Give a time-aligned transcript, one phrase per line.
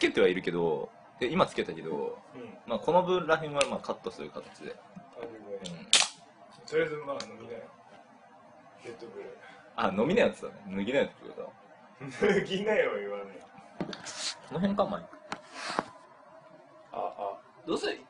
[0.00, 0.90] けてはいるけど
[1.20, 2.58] で今つけたけど、うん。
[2.66, 4.74] まあ、この分らへんはまあカットする形で、
[6.66, 7.60] とりあえずまあ飲みなよ。
[8.84, 9.38] レッドブル。
[9.76, 10.54] あ飲みなやつだね。
[10.74, 11.42] 脱ぎなやつってこと？
[12.26, 13.38] だ脱ぎなよ言わね
[14.48, 15.08] この辺かマイク。
[16.92, 17.38] ああ。
[17.66, 18.00] どうせ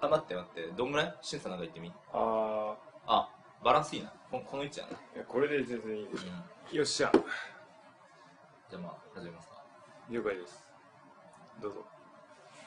[0.00, 0.68] あ待って待って。
[0.76, 1.14] どんぐらい？
[1.22, 1.92] しんさんなんか言ってみ？
[2.12, 2.76] あ
[3.06, 3.28] あ
[3.64, 4.12] バランスいいな。
[4.30, 6.00] ここの位置やな、ーいやこれで全然い
[6.72, 7.12] いよっしゃ。
[8.68, 9.62] じゃあまあ始めますか。
[10.10, 10.65] 了解です
[11.62, 11.86] どうぞ。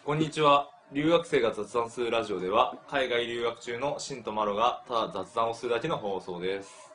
[0.04, 0.68] こんにちは。
[0.92, 6.92] 留学生が雑談するラジオでは海外留学中のシンとマロがただ雑談をするだけの放送です。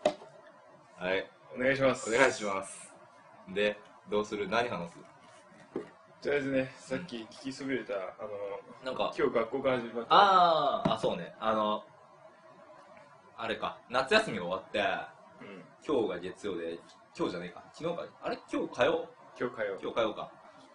[0.98, 1.30] はい。
[1.56, 2.12] お願いします。
[2.12, 2.92] お願いします。
[3.54, 3.78] で
[4.10, 4.48] どうする？
[4.48, 4.94] 何話す？
[6.20, 8.28] とりあえずねさっき聞きそびれたあの
[8.84, 10.06] なんか今日学校から始まった。
[10.10, 11.32] あーあそうね。
[11.38, 11.84] あの
[13.36, 13.78] あれか。
[13.88, 15.62] 夏休みが終わってうん。
[15.86, 16.80] 今日が月曜で
[17.16, 17.62] 今日じゃねえか。
[17.72, 18.04] 昨日か。
[18.20, 18.38] あれ？
[18.52, 19.08] 今日火曜
[19.38, 20.32] 今日火曜今日火曜か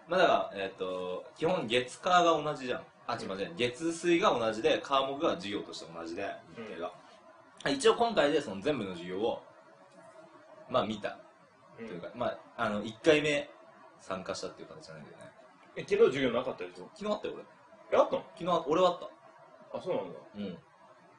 [0.09, 2.81] まあだからえっ、と基本月火が同じじゃん。
[3.07, 3.53] あ違う違う。
[3.55, 6.91] 月水が同じで科目が授業として同じで日程が、
[7.71, 9.43] 一応今回でその全部の授業を
[10.69, 11.17] まあ見た。
[11.79, 11.87] うん。
[11.87, 13.49] というか、まああの1回目
[14.01, 15.31] 参加したっていう形なんだけどね。
[15.75, 16.89] え昨日授業なかったでしょ？
[16.95, 17.33] 昨日あったよ
[17.91, 18.23] えあったの？
[18.37, 19.77] 俺昨日俺はあった。
[19.77, 20.19] あそうなんだ。
[20.37, 20.57] うん。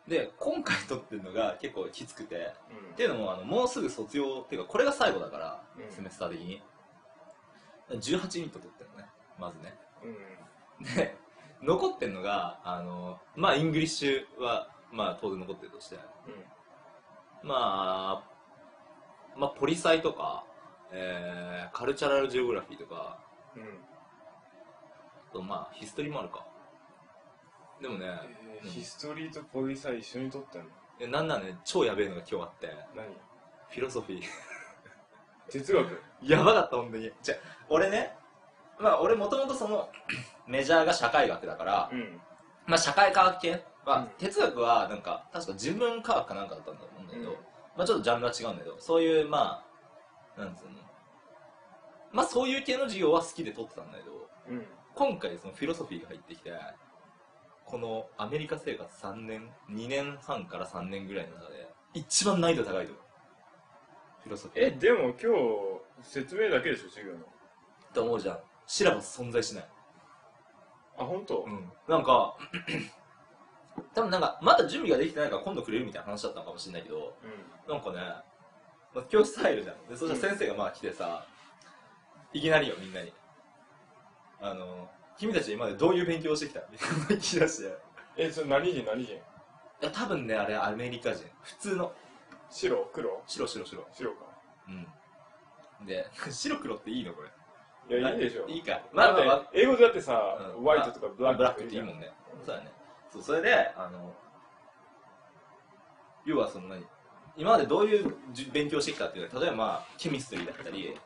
[0.09, 2.36] で今回撮ってるのが結構きつくて。
[2.36, 2.92] うん。
[2.92, 5.92] っていうのもあのもうすぐ卒業っていうかこれが最後だから、うん。
[5.92, 6.62] semester 的に
[7.91, 9.08] 18ユニット取ってるのね。
[9.38, 9.74] まずね。
[10.05, 10.94] うん。
[10.94, 11.16] で
[11.62, 15.96] 残ってるのがあのまあ English はまあ当然残ってるとして。
[17.42, 18.22] まあ
[19.36, 20.44] まあ poli sci とか、
[20.92, 23.18] えー cultural geography とか。
[23.56, 23.62] うん。
[23.62, 26.46] うんあとまあヒストリーもあるか。
[27.80, 28.11] でもね、うん。
[28.11, 30.64] えーヒストリーとポリサイ一緒に撮ったの？
[30.98, 31.58] えなんなんね。
[31.64, 32.68] 超やべえのが今日あって。
[32.94, 33.06] 何？
[33.68, 34.22] フィロソフィー
[35.51, 37.11] 哲学やばかった本当に。
[37.23, 37.34] じゃ
[37.69, 38.15] 俺ね
[38.79, 39.89] まあ俺もともとその
[40.47, 42.20] メジャーが社会学だから、うん。
[42.67, 43.65] まあ社会科学系？
[43.84, 44.09] は、うん。
[44.19, 47.36] 哲学はなんか確か人文科学かなんかだったんだと思うんだけど、うん。
[47.77, 49.63] まあちょっとジャンルは違うんだけどそういうま
[50.36, 50.70] あなんつうの。
[52.13, 54.67] まあそういう系の授業は好きで取ってたんだけどうん。
[54.95, 56.53] 今回そのフィロソフィーが入ってきて
[57.64, 63.05] このアメリカ生活3年2年半から3年ぐらいの中で一番難易度高いと思う
[64.23, 65.19] フィロソフィーえでも今日
[66.03, 67.19] 説明だけでしょ授業の。
[67.20, 67.23] っ
[67.92, 69.69] て思うじゃんシラバス存在しない。
[70.98, 71.45] あ本当？
[71.45, 72.36] うん、なんか
[73.95, 77.14] 多分なんかまだ準備ができてないから今度くれるみたいな話だったのかもしれないけど
[77.69, 77.98] なんかね、
[78.95, 79.86] まあ、教室入るじゃん。
[79.89, 81.25] でそしたら先生がまあ来てさ、
[82.33, 83.13] いきなりよみんなに。
[84.42, 84.89] あの
[85.19, 86.61] 君たち今までどういう勉強をしてきた？
[86.70, 87.69] みたいなこと聞き出して。
[87.69, 87.70] い
[88.17, 89.14] えそれ何人何人？
[89.80, 91.25] や多分ねあれアメリカ人。
[91.42, 91.92] 普通の
[92.50, 93.22] 白黒？
[93.27, 93.86] 白白白。
[93.92, 94.24] 白か。
[94.68, 95.86] うん。
[95.86, 97.30] で 白黒っていいのこれ。
[97.98, 98.46] いやいいでしょ。
[98.46, 98.80] いいか。
[98.92, 99.50] まあまあまあ。
[99.52, 100.62] 英語でだってさうん。
[100.62, 102.12] ホワイトとかブラックブラックっていいもんね。
[102.44, 102.72] そうだね。
[103.11, 104.14] そうそれであの
[106.24, 106.84] 要はその何
[107.36, 110.96] 今までどういうじゅ勉強してきたっていうのは例えばまあケミストリーだったり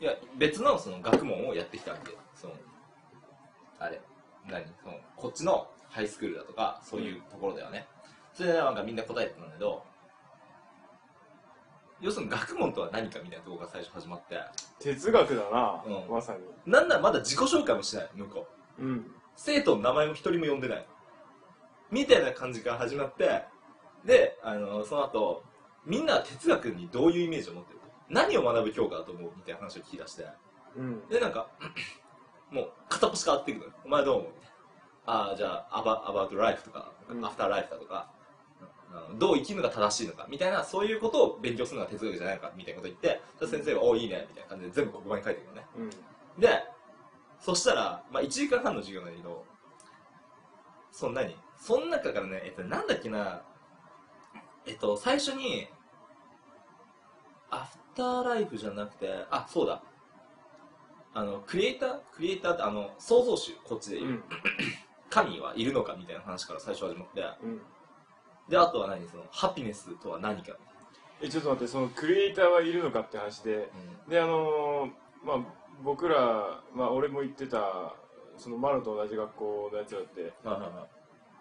[0.00, 2.54] いや別のその学問をやってきたわけその
[3.78, 4.00] あれ。
[4.48, 4.64] 何？
[4.82, 7.86] そのこっちのハイスクールだとかそういうところではね、
[8.32, 9.84] それでなんかみんな答えてたんだけど
[12.00, 14.38] 要するに学問とは何かみたいなところが最初始まって。
[14.78, 16.10] 哲学だなうん。
[16.10, 16.40] まさに。
[16.70, 18.10] なんならまだ自己紹介もしない。
[18.14, 19.10] 向こううん。
[19.36, 20.86] 生徒の名前も一人も呼んでない。
[21.90, 23.42] みたいな感じから始まって
[24.04, 25.42] であのその後
[25.84, 30.26] みんなは哲学にどういうイメージを持ってる何を学ぶ教科だと思うみたいな話を聞き出して。
[30.76, 31.08] うん。
[31.08, 31.48] でなんか
[32.50, 33.72] もう片っ端変わっていくのよ。
[33.84, 34.50] お前どう思うみたいな。
[35.06, 37.24] ああじゃあアバアバウトライフとか、うん。
[37.24, 38.08] アフターライフだとか。
[38.14, 38.19] うん
[39.18, 45.66] どう生きるのが正しいのかみたいなそういうことを勉強するのが哲学じゃないのかみたいなこと言って先生が「おおいいね」みたいな感じで全部黒板に書いてくるのね。
[46.36, 46.40] うん。
[46.40, 46.64] で、
[47.40, 49.44] そしたら、まあ、1時間半の授業なんだけど、
[50.92, 53.42] そんなに、その中からね、えっと、なんだっけな、
[54.66, 55.68] えっと、最初に、
[57.50, 59.82] アフターライフじゃなくて、あ、そうだ、
[61.14, 64.24] あの、クリエイタークリエイターって、あの、創造主、こっちで言う、うん。
[65.08, 67.62] 神はいるのかみたいな話から最初始まって、うん
[68.50, 70.52] で、あとは何、その、ハピネスとは何か？
[71.22, 73.70] えちょっと待ってそのクリエイターはいるのかって話で
[74.08, 74.90] うであのー
[75.22, 75.38] まあ
[75.84, 77.94] 僕らまあ俺も行ってた
[78.38, 80.24] そのマロと同じ学校のやつらってん。
[80.24, 80.72] はいはいはい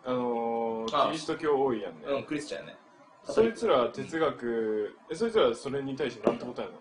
[0.05, 2.77] あのーあキリスト教多いやんねうん、クリスチャンやね。
[3.23, 6.79] そいつら哲学えそいつらそれに対して何て答えるの？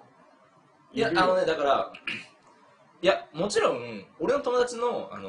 [0.92, 1.92] いや、あのね、だから、
[3.02, 5.28] いや、もちろん、俺の友達の、あの、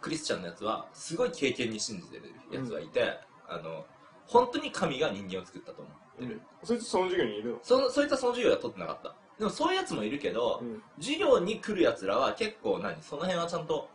[0.00, 3.84] クリスチャンのやつは、すごい経験に信じてるやつがいて、あの、
[4.26, 6.40] 本当に神が人間を作ったと思ってる。
[6.62, 7.58] そいつその授業にいるの？
[7.62, 9.14] その、そいつはその授業は取ってなかった。
[9.38, 10.82] でもそういうやつもいるけど、うん。
[10.98, 13.02] 授業に来るやつらは結構何？
[13.02, 13.88] その辺はちゃんと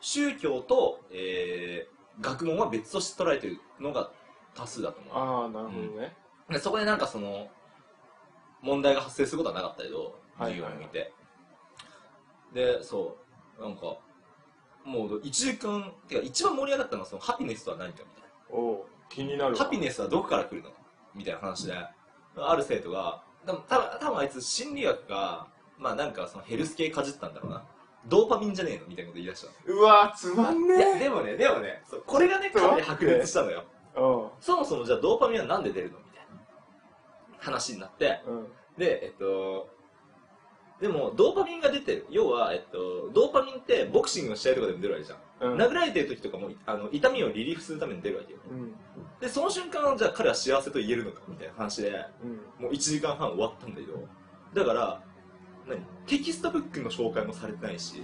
[0.00, 4.10] 宗教と、えー、学問は別として捉えてるのが
[4.54, 6.14] 多数だと思ああなるほどね、
[6.50, 7.48] うでそこでなんかその
[8.60, 11.12] 問題が発生することはなかったけどはい授業を見て、
[12.52, 13.22] でそう。
[13.62, 13.96] なんか
[14.84, 18.28] もう1時間てか一番盛り上がったのはそのハピネスとは何かみたいな。
[18.50, 20.70] おお気になるわハピネスはどこから来るの？
[21.14, 21.74] みたいな話で、
[22.36, 25.46] ある生徒が、多分多分多分あいつ心理学が、
[25.78, 27.64] まあなんかそのヘルス系かじったんだろうな。
[28.08, 28.86] ドーパミンじゃねえの？
[28.86, 30.76] みたいなこと言い出したうわつまんの。
[30.76, 33.64] いや、ねでもね、でもね、そうこれがね、かなり白熱したのよ。
[33.94, 35.98] うそもそもじゃあドーパミンはなんで出るの？
[35.98, 36.40] みたいな
[37.38, 38.46] 話になって、んうん
[38.78, 39.68] で、えっと、
[40.80, 42.06] でも、ドーパミンが出てる。
[42.08, 45.18] 要は、えっと、ドーパミンってボクシングの試合とかでも出るわけじゃん。
[45.18, 45.22] うん
[45.58, 48.38] 殴られてる時とかもあの痛みを relief するために出るわけよ。
[48.50, 48.74] うん
[49.22, 52.64] で、その瞬間、じゃあ彼は幸せと言えるのかみたいな話で、うん。
[52.64, 54.08] もう1時間半終わったんだけど、
[54.52, 55.00] だから、
[55.68, 55.80] 何？
[56.08, 58.02] textbook の紹介もされてないし、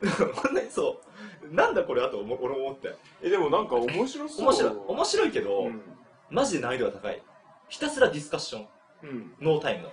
[0.00, 1.00] こんなにそ
[1.42, 2.94] う、なんだこれあと思俺思って。
[3.20, 4.46] えでもなんか面白そう。
[4.46, 5.82] 面白い、面白いけど、うん。
[6.30, 7.20] マジで難易度が高い。
[7.68, 8.68] ひたすらディスカッション、
[9.02, 9.34] うん。
[9.40, 9.82] ノータイム。
[9.82, 9.92] の。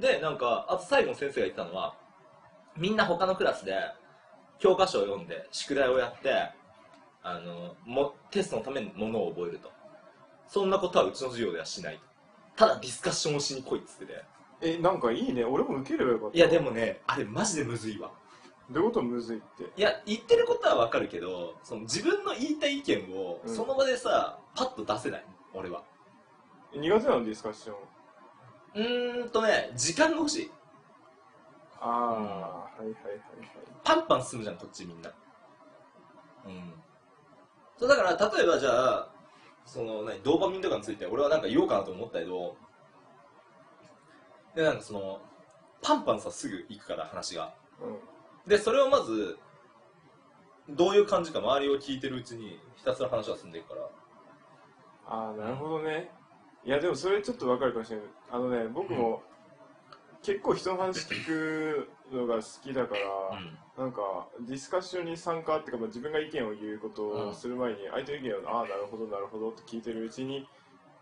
[0.00, 1.94] で、なんか、あと最後の先生が言ったのは、
[2.74, 3.76] みんな他のクラスで
[4.58, 6.52] 教科書を読んで、宿題をやって、
[7.28, 9.72] あの、もテストのためにものを覚えると。
[10.46, 12.00] そんなことはうちの授業ではしないと。
[12.56, 14.24] ただディスカッションをしに来いっつってて。
[14.60, 18.12] えなんかいいね俺も受ければよかったいやでもね、あれマジでむずいわ。
[18.70, 19.64] どういうことむずいって？
[19.76, 25.24] いや、言ってることはわかるけど、その自分の言いたい意見をうんその場でさ、パッと出せない。
[25.52, 25.82] 俺は。
[26.74, 27.76] 苦手なのディスカッション
[28.74, 30.50] うーんとね、時間が欲しい。
[31.80, 33.20] ああ、はいはいはいはい
[33.84, 35.10] パンパン進むじゃん、こっちみんな。
[36.46, 36.72] うん。
[37.78, 39.08] そう、だから、例えばじゃあ、
[39.64, 42.56] その、何、ドーパミンとかについて俺はなんか言おうかなと思ったけど、
[44.54, 45.20] で、なんかその、
[45.82, 47.54] パンパンさ、すぐ行くから、話が。
[47.80, 47.98] うん
[48.46, 49.40] で、それをまず、
[50.68, 53.90] どういう感じか周りを聞いてるうちに、ひたすら話が進んでいくから。
[55.08, 56.10] ああなるほどね
[56.64, 59.22] いやでもそれちょっとわかるかもしれないあのね僕も
[60.22, 70.46] 結構人の話聞くのが好きだから、なんかディスカッションに参加っていうか、まあ、自分が意見を言うことをする前に相手の意見をああなるほどなるほどって聞いてるうちに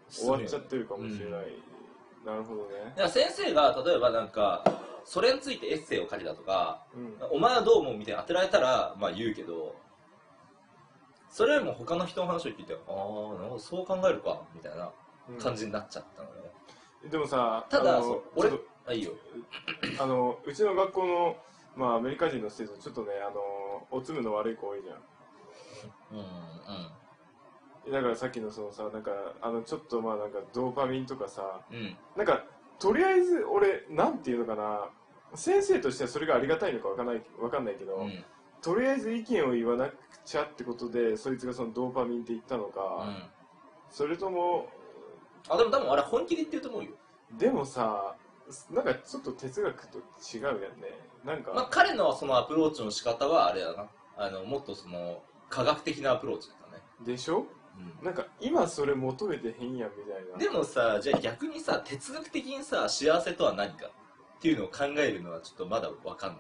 [0.09, 1.47] 終わっちゃってるかもしれない、
[2.25, 2.95] なるほどね。
[2.97, 4.65] だ先生が、例えばなんか、
[5.05, 7.17] それについてエッセイを書けたとか、うん。
[7.31, 9.77] お前はどう思うみたいな当てられたら、まあ言うけど、
[11.31, 14.91] それよりも他の人の話を聞いて、ああ、なるほど、そう考えるか、みたいな
[15.29, 15.39] うん。
[15.39, 16.35] 感じになっちゃったのね。
[17.11, 18.01] でもさただ、
[18.35, 18.51] 俺
[18.87, 19.13] ちょっあ、いいよ。
[19.97, 21.37] とあのうちの学校の、
[21.77, 24.97] まあ、アメリカ人の生徒ちょっとねあのおつむの悪い子多いじゃん
[26.13, 27.93] うん、うん。
[27.93, 29.11] だからさっきのそのさなんか
[29.41, 31.97] あのちょっとまあなんかドーパミンとかさうん。
[32.17, 32.45] なんか
[32.79, 34.91] とりあえず俺なんていうのかな
[35.35, 38.25] 先生としてはそれがありがたいのかわかんないわかんないけど、うん。
[38.63, 43.23] とりあえず意見を言わなくちゃってことでそいつがそのドーパミンって言ったのか、うん。
[43.91, 44.69] それとも
[45.49, 46.91] あ、でも多分あれ本気で言ってると思うよ。
[47.37, 48.15] でもさ
[48.71, 50.67] なんかちょっと哲学と違うよね
[51.25, 53.87] なんか、まあ彼のそのアプローチの仕方はあれだな。
[54.17, 56.83] あの、もっとその、科学的なアプローチだったね。
[57.07, 57.47] でしょ？
[58.01, 58.05] うん。
[58.05, 66.39] なんか今それ求めてへんやんみたいなでもさ、じゃあ逆にさ、哲学的にさ、幸せとは何かっていうのを考えるのはちょっとまだわかんない。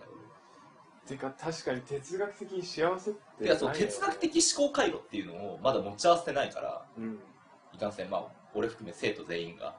[1.06, 7.18] てか確かに哲学的に幸せっていや、そう、哲学的思考回路っていうのをまだ持ち合わせてないから、うん、うん、
[7.74, 8.24] いかんせん、まあ、
[8.54, 9.76] 俺含め生徒全員が。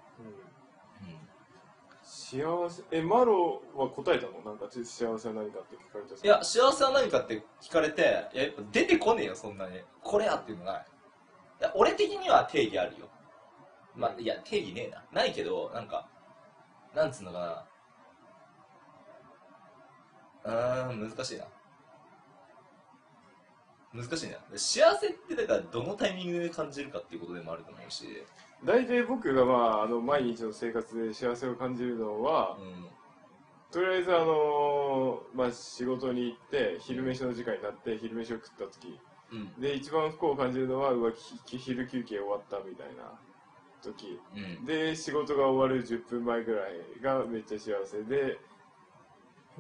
[2.36, 4.42] 幸せえマロは答えたの？
[4.44, 9.80] なんか幸せは何かって聞かれたいや、幸せは何かって聞かれて、いや、やっぱ出てこねえよ、そんなに。
[10.04, 10.86] これやっていうのない。
[11.62, 13.08] いや、俺的には定義あるよ。
[13.96, 15.06] まあ、いや、定義ねえな。
[15.14, 16.10] ないけど、なんか、
[16.94, 17.66] なんつうのか
[20.44, 20.90] な。
[20.90, 21.46] うーん、難しいな。
[23.94, 24.38] 難しいな。
[24.58, 28.26] 幸せって、だから、どのタイミングで感じるかっていうことでもあると思うし、
[28.66, 32.88] 大体僕が、まあ、あの毎日の生活で幸せを感じるのは、うん。
[33.72, 39.00] とりあえずあのまあ、仕事に行って昼飯の時間になって昼飯を食った時
[39.32, 39.62] うん。
[39.62, 41.12] で一番不幸を感じるのはうわ
[41.46, 43.12] き昼休憩終わったみたいな
[43.84, 44.66] 時うん。
[44.66, 48.40] で仕事が終わる10分前ぐらいがめっちゃ幸せで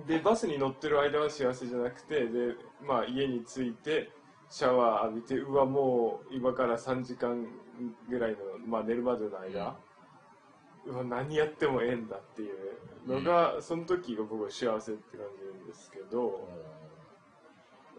[0.07, 4.09] でバスに乗ってる間は幸せじゃなくてで、まあ、家に着いて
[4.49, 7.47] シャワー浴びてうわもう今から3時間
[8.09, 9.75] ぐらいの、まあ、寝るまでの間、
[10.85, 16.47] うわ何やってもええんだっていうのが、その時が僕は幸せって感じるんですけど、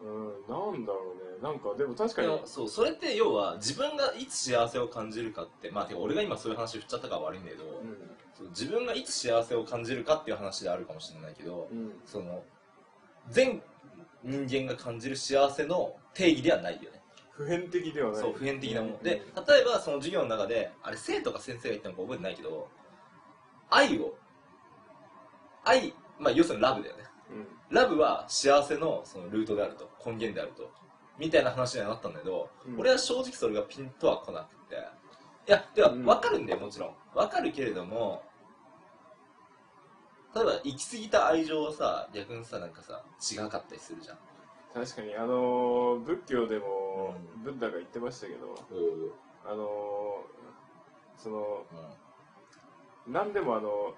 [0.02, 1.26] うん、なんだろうね。
[1.42, 7.96] なんかでも確かにそうそれって要は自分がいつ幸せを感じるかってまあてか俺が今そういう話振っちゃったから悪いんだけど、うん。
[8.36, 11.92] そう自分がいつ幸せを感じるかっていう話であるかもしれないけどうん。
[12.04, 12.42] その
[13.30, 13.62] 全
[14.22, 16.95] 人間が感じる幸せの定義ではないよね
[17.36, 18.20] 普遍的ではない。
[18.20, 18.96] そう普遍的なもの。
[18.96, 19.02] うん。
[19.02, 19.22] で例え
[19.64, 22.68] ばその授業の中であれ生徒か先生が言ったのか覚えてないけど
[23.70, 24.16] 愛を
[25.64, 27.04] 愛まあ要するにラブだよね。
[27.30, 27.46] うん。
[27.76, 30.70] ラブは幸せのそのルートであると根源であると
[31.18, 32.80] みたいな話にはなったんだけど、うん。
[32.80, 34.76] 俺は正直それがピンとは来なくて。
[35.48, 36.04] いやではうん。
[36.04, 36.94] 分かるんだよもちろん。
[37.14, 38.22] 分かるけれども
[40.34, 43.02] 例えば行き過ぎた愛情はさ逆にさなんかさ
[43.32, 44.18] 違かったりするじゃん
[44.76, 47.42] 確かにあのー仏教でもうん。
[47.44, 49.10] ブッダが言ってましたけどうん。
[49.50, 51.64] あのーその
[53.08, 53.94] 何でもあの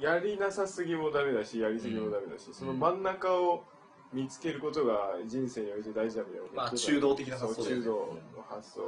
[0.00, 3.62] やりなさすぎもダメだしやりすぎもダメだし、その真ん中を
[4.12, 7.90] 見つけることが人生において大事だみたいなことまあ中道的な発想中道
[8.36, 8.80] の発想、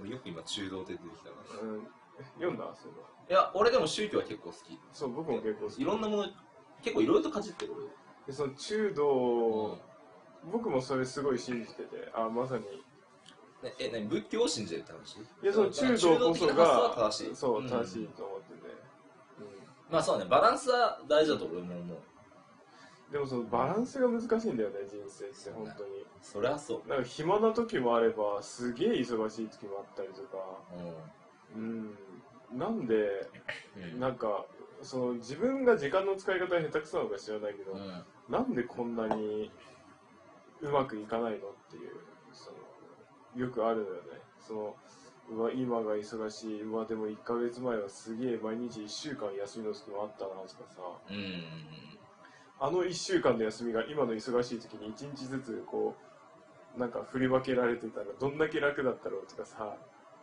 [0.00, 1.60] 俺よく今中道って出てきたから。
[1.60, 1.86] うん、
[2.36, 2.64] 読んだ？
[2.76, 2.94] その。
[3.30, 4.78] いや俺でも宗教は結構好き。
[4.92, 5.82] そう僕も結構好き。
[5.82, 6.26] いろんなもの
[6.82, 7.72] 結構いろいろとかじってる
[8.28, 9.78] でその中道
[10.52, 12.64] 僕もそれすごい信じててあまさに。
[13.62, 15.16] ねえ何仏教を信じるって話？
[15.16, 17.34] いやその中道こそが正しい。
[17.34, 17.68] そううん。
[17.68, 18.58] 正しいと思ってて、
[19.90, 21.74] まあそうねバランスは大事だと俺も思う。
[21.74, 21.96] うん
[23.10, 26.04] でもそのバランスが難しいんだよね人生って本当に。
[26.20, 26.88] そりゃそう。
[26.90, 30.36] なんか暇な時もあればすげえ忙しい時もあったりとか。
[31.56, 31.96] ううん。
[32.52, 33.26] なんで
[33.96, 33.98] ん。
[33.98, 34.44] なんか
[34.82, 39.50] その自分が時間の使い方が下手くそなのか知らないけど、うんなんでこんなに
[40.60, 41.92] うまくいかないのっていう
[42.32, 44.00] そのよくあるのよね。
[44.46, 44.76] その
[45.30, 46.62] うわ今が忙しい。
[46.62, 50.82] うわでも1ヶ月前はすげえ毎日1週間休みの時もあったなとかさ。
[51.10, 51.88] うん
[52.60, 55.94] あの1週間の休みが今の忙しい時に1日ずつこ
[56.76, 59.76] うなんか振り分けられてたらどんだけ楽だったろうとかさ。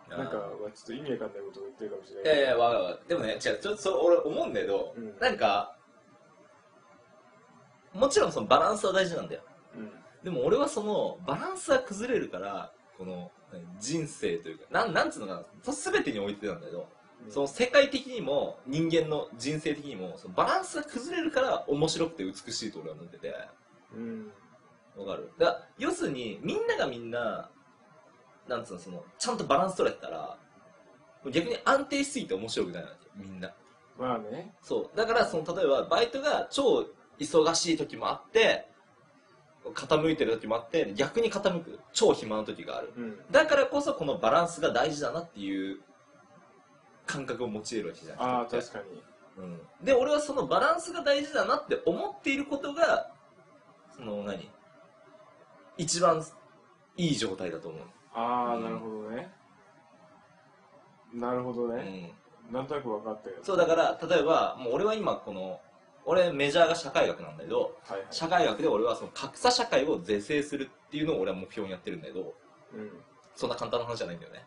[0.10, 2.36] なんか、まあ、ちょっと意味わかんないことを言ってるかもしれない。
[2.36, 3.08] いやいやわかるわかる。
[3.08, 5.18] でもね違うちょっとそれ俺思うんだけど、うん。
[5.20, 5.75] なんか
[7.96, 9.42] もちろんそのバランスは大事なんだよ。
[9.75, 9.92] うん。
[10.24, 16.88] でも俺はそのバランスが崩れるからこの何人生というかなんなんつうのかな全てにおいてなんだけど
[17.30, 23.34] その世界的にも人間の人生的にもそのバランスが崩れるから面白くて美しいと俺は思ってて。
[23.96, 24.32] うん。
[24.98, 25.32] わかる？
[25.38, 27.50] だ要するにみんながみんな
[28.48, 30.38] なんつうのそのちゃんとバランス取れてたら
[31.32, 33.54] 逆に安定しすぎて面白くないわけみんな。
[34.00, 34.54] まあね。
[34.62, 34.98] そう。
[34.98, 36.86] だからその例えばバイトが超
[37.19, 38.67] 忙しい時もあって
[39.74, 41.79] 傾いてる時もあって逆に傾く。
[41.93, 42.93] 超暇な時がある。
[42.95, 43.17] うん。
[43.31, 45.79] だからこそこのバランスが大事だなっていう
[47.05, 49.03] 感覚を持ち得るわけじゃんああ人って確かに。
[49.38, 53.12] うん、で俺はそのバランスが大事だなって思っていることが
[53.95, 54.50] その何？
[55.77, 56.24] 一番
[56.95, 57.89] いい状態だと思う、うん。
[58.13, 59.29] ああなるほどね。
[61.13, 62.13] なるほどうね、
[62.50, 63.38] ん、なんとなく分かったよ。
[63.41, 65.60] そうだから例えばもう俺は今この
[66.06, 68.08] 俺メジャーが社会学なんだけどはいはい。
[68.12, 72.34] 社会学で俺はその格差社会を是正するっていうのを俺は目標にやってるんだけど
[72.74, 72.92] うん。
[73.36, 74.46] そんな簡単な話じゃないんだよね。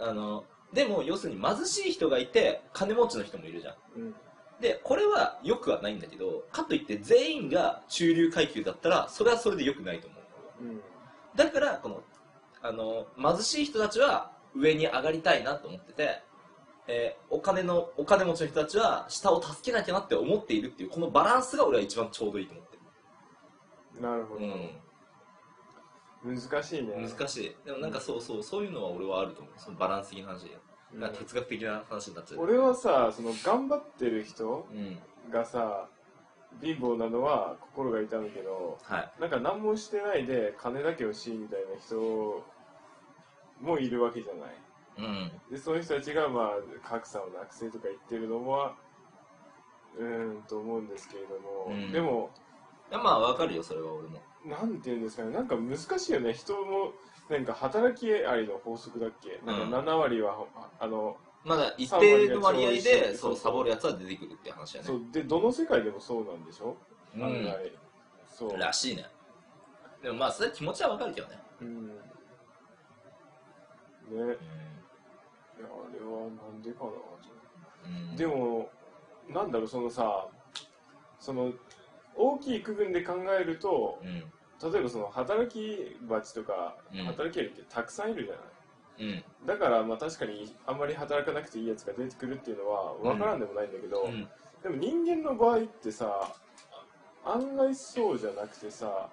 [0.00, 3.74] あのでも要するに貧しい人がいて金持ちの人もいるじゃん。
[3.96, 4.14] うん。
[4.60, 10.16] でこれは良くはないんだけどかといって全員が中流階級だったらそれはそれで良くないと思
[10.60, 10.64] う。
[10.64, 10.80] うん。
[11.34, 12.02] だからこの
[12.62, 16.22] あの貧しい人たちは上に上がりたいなと思ってて、
[16.88, 22.72] えーお金のお金持ちの人たちは下を助けなきゃなって思っているっていうこのバランスが俺は一番ちょうどいいと思って
[24.00, 24.46] なるほど、る、
[26.24, 26.94] 難しいね。
[26.94, 27.56] うん、難しい。
[27.64, 29.52] でもなんかそうそうそういうのは俺はあると思う。
[29.56, 30.44] そのバランス的な話。
[30.44, 30.58] で
[30.94, 32.40] うんな哲学的な話になっちゃう。
[32.40, 34.98] 俺はさその頑張ってる人うん。
[35.30, 35.88] がさ
[36.60, 39.12] 貧乏なのは心が痛むけどはい。
[39.20, 42.44] なんか何もしてないで金だけ欲しいみたいな人
[43.60, 44.54] もいるわけじゃない
[44.98, 45.32] うん。
[45.50, 48.74] でそういう人たちがまあ格差をなくせとか言ってるのは
[49.98, 51.92] うーんと思うんですけれども、うん。
[51.92, 52.30] でも
[52.90, 54.20] いやまあわかるよそれは俺も。
[54.44, 56.92] なんていうんですかねなんか難しいよね人も
[57.30, 59.40] なんか働きありの法則だっけ？
[59.46, 60.44] なんか7割は、
[60.80, 64.88] あのまだ一定の割合3割が超でそうサボるやつは出てくるって話やね。
[64.88, 65.00] そう。
[65.12, 66.76] でどの世界でもそうなんでしょ？
[67.14, 67.24] うん。
[67.24, 67.72] 案外
[68.26, 68.58] そう。
[68.58, 69.06] らしいね。
[70.02, 71.38] でもまあそれは気持ちはわかるけどね。
[71.60, 71.86] うん。
[71.88, 71.94] ね。
[74.10, 74.36] い
[75.62, 76.90] やあれはなんでかな
[78.10, 78.16] うん。
[78.16, 78.68] でも
[79.28, 80.26] なんだろうそのさ
[81.18, 81.52] その
[82.16, 84.24] 大きい区分で考えるとうん。
[84.72, 87.04] 例えばその働き蜂とかうん。
[87.04, 88.34] 働きアリってたくさんいるじゃ
[89.04, 89.46] ない、うん。
[89.46, 94.28] だからまあ確かにあんまり働かなくていいやつが出てくるっていうのは分からんでもないんだけど、うん。
[94.62, 96.32] でも人間の場合ってさ
[97.24, 99.08] 案外そうじゃなくてさ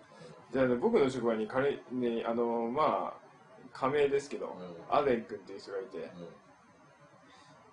[0.52, 3.29] じゃあ、ね、僕の職場に彼ねあのまあ
[3.74, 4.56] 仮名ですけど、
[4.90, 6.12] アデン君っていう人がいて。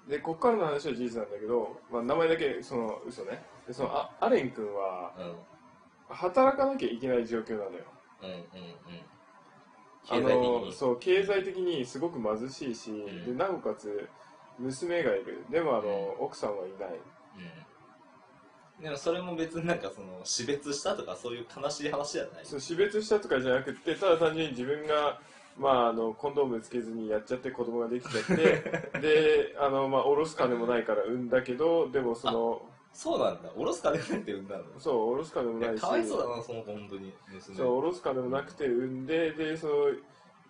[0.09, 3.43] でこっからの話は事実なんだけど、まあ、名前だけその嘘ね。
[3.67, 5.35] でそのあアレン君はうん。
[6.09, 7.85] 働かなきゃいけない状況なのよ。
[8.23, 9.07] うんうんうん。
[10.09, 10.73] あ経済的のに。
[10.73, 13.25] そう経済的にすごく貧しいし、ん。
[13.25, 14.09] でなおかつ
[14.59, 15.45] 娘がいる。
[15.51, 16.91] でもあの、う奥さんはいない。
[18.79, 18.85] うん。
[18.85, 22.45] でもそれも別になんかその死別したとかそういう悲しい話じゃない。
[22.45, 25.21] そう死別したとかじゃなくてただ単純に自分が、
[25.59, 28.35] まあ、あのコンドームつけずにやっちゃって子供ができちゃって
[29.01, 33.51] であの、まあ、下ろす金もないから産んだけどでもそのそうなんだ。
[33.55, 34.65] おろす金ないって産んだの？
[34.79, 35.81] そう下ろす金もないし。
[35.83, 37.57] かわいそうだなその子本当に娘。
[37.57, 39.75] そう下ろす金もなくて産んででその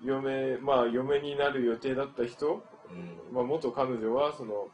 [0.05, 3.35] 嫁まあ嫁になる予定だった人、うん。
[3.35, 4.69] まあ、元彼女はその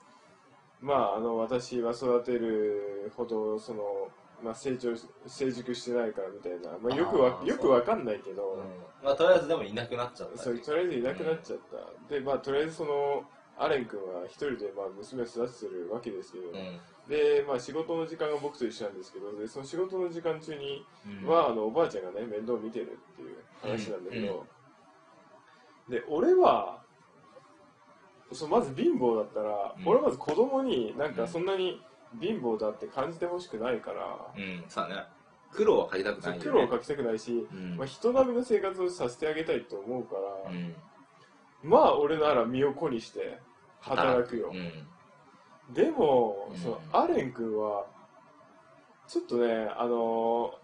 [0.82, 4.08] まああの私は育てるほどその、
[4.42, 8.60] まあ、成長し成熟してないからみたいな、まあ、よくわよくわかんないけど、うん。
[9.04, 10.38] まあとりあえずでもいなくなっちゃった。
[10.38, 11.58] そうとりあえずいなくなっちゃっ
[12.08, 13.24] た、でまあとりあえずその
[13.58, 16.80] アレン君は一人でまあ娘を育ててるわけですけど、うん。
[17.08, 19.38] でまあ仕事の時間が僕と一緒なんですけど。
[19.38, 20.84] でその仕事の時間中に
[21.22, 21.28] うん。
[21.28, 24.46] は、あのおばあちゃんがね面倒を見てるっていう話なんだけど、
[25.88, 25.94] うん。
[25.94, 26.82] で俺は
[28.32, 29.88] そうまず貧乏だったら、うん。
[29.88, 31.82] 俺はまず子供になんかそんなに
[32.20, 35.04] 貧乏だって感じてほしくないから、うんさあね。
[35.52, 37.76] 苦労はかけたくないよ、ね、苦労をかけたくないし、うん。
[37.76, 40.14] まあ、人並みの生活をさせてあげたいと思うか
[40.46, 40.74] ら、うん。
[41.62, 43.38] まあ俺なら身を粉にして
[43.80, 45.74] 働くよ、うん。
[45.74, 46.56] でも、うん。
[46.56, 47.84] そのアレン君は
[49.06, 50.54] ちょっとねあの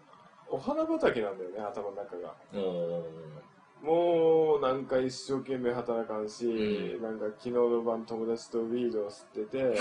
[0.51, 2.35] お花畑なんだよね頭の中が。
[2.55, 3.05] お
[3.83, 7.03] もうなんか一生懸命働かんし、うん。
[7.03, 9.75] なんか昨日の晩友達とウィードを吸って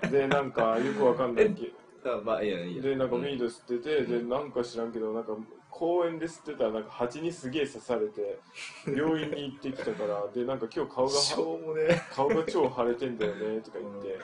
[0.00, 1.72] て でなんかよくわかんないけー
[2.04, 2.82] だからまあいいやいいや。
[2.82, 4.28] でなんかウィードド吸ってて、うん。
[4.28, 5.36] でなんか知らんけどなんか
[5.70, 8.38] 公園で吸ってたらなんか蜂にすげえ刺されて
[8.86, 12.02] 病院に行ってきたからでなんか今日顔がしょうもね。
[12.12, 14.18] 顔が超腫れてんだよねとかうん言って、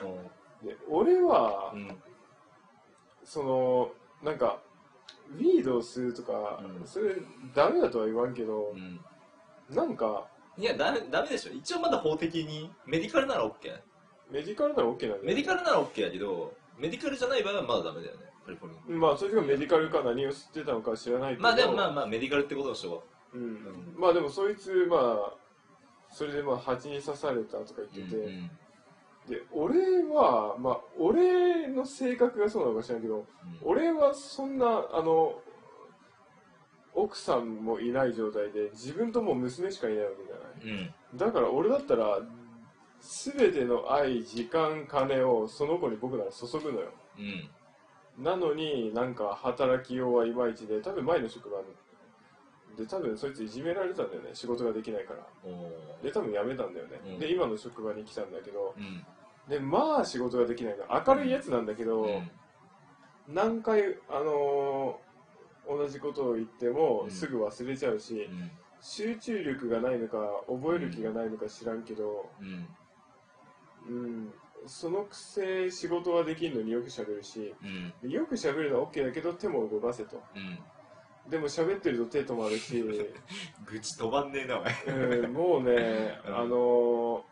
[0.67, 2.01] で俺は、うん。
[3.23, 3.91] その
[4.23, 4.59] なんか
[5.37, 6.87] ウィードを吸うとか、うん。
[6.87, 7.15] それ
[7.53, 8.99] ダメだとは言わんけどう、ん。
[9.75, 10.27] なんか
[10.57, 11.51] いやダメダメでしょ。
[11.53, 13.79] 一応まだ法的にメディカルなら OK
[14.31, 18.23] メディカルなら OK なんだメよディカルなら OK やけどメディカルじゃない場合はまだダメだよね。
[18.45, 21.47] カリフォルニまあそれがメディカルか何を吸ってたのか知らないけど。
[21.47, 23.03] アまあでもまあまあメディカルってことにしよ
[23.33, 23.41] うん。
[23.41, 23.95] ん。
[23.97, 25.33] まあでもそいつまあ
[26.11, 28.51] それでまあ蜂に刺されたとかう言ってて、うん
[29.29, 33.25] で俺はまあ俺の性格がそうなのか知らんけど
[33.63, 35.39] 俺はそんなあの
[36.93, 40.79] 奥さんもいない状態で自分ともう娘しかいないわけじゃない。
[40.79, 41.17] うん。
[41.17, 42.19] だから俺だったら
[42.99, 46.91] 全ての愛時間金をその子に僕なら注ぐのよ。
[48.17, 48.23] うん。
[48.23, 51.57] なのになんか働きようはいまいちで多分前の職場
[52.77, 54.31] で多分そいついじめられたんだよね。
[54.33, 55.19] 仕事ができないから。
[56.03, 57.19] で多分辞めたんだよね、うん。
[57.19, 59.05] で今の職場に来たんだけどうん
[59.49, 62.31] でまあ仕事ができないの明るいやつなんだけど、うん。
[63.27, 65.09] 何回あのー
[65.71, 67.11] 同じことを言ってもうん。
[67.11, 68.51] すぐ忘れちゃうし、うん。
[68.81, 72.67] 集中力がないのか覚える気がないのか知らんけど、うん。
[73.87, 74.33] うん、
[74.67, 77.53] そのくせ仕事はできるのによく喋るし。
[78.03, 78.09] うん。
[78.09, 80.21] よく喋るのは OK だけど手も動かせと。
[80.35, 81.29] うん。
[81.29, 82.81] でも喋ってると手止まるし、
[83.65, 84.73] 愚痴飛ばんねえなお前。
[85.21, 86.35] うん、もうね、うん。
[86.37, 87.28] あのー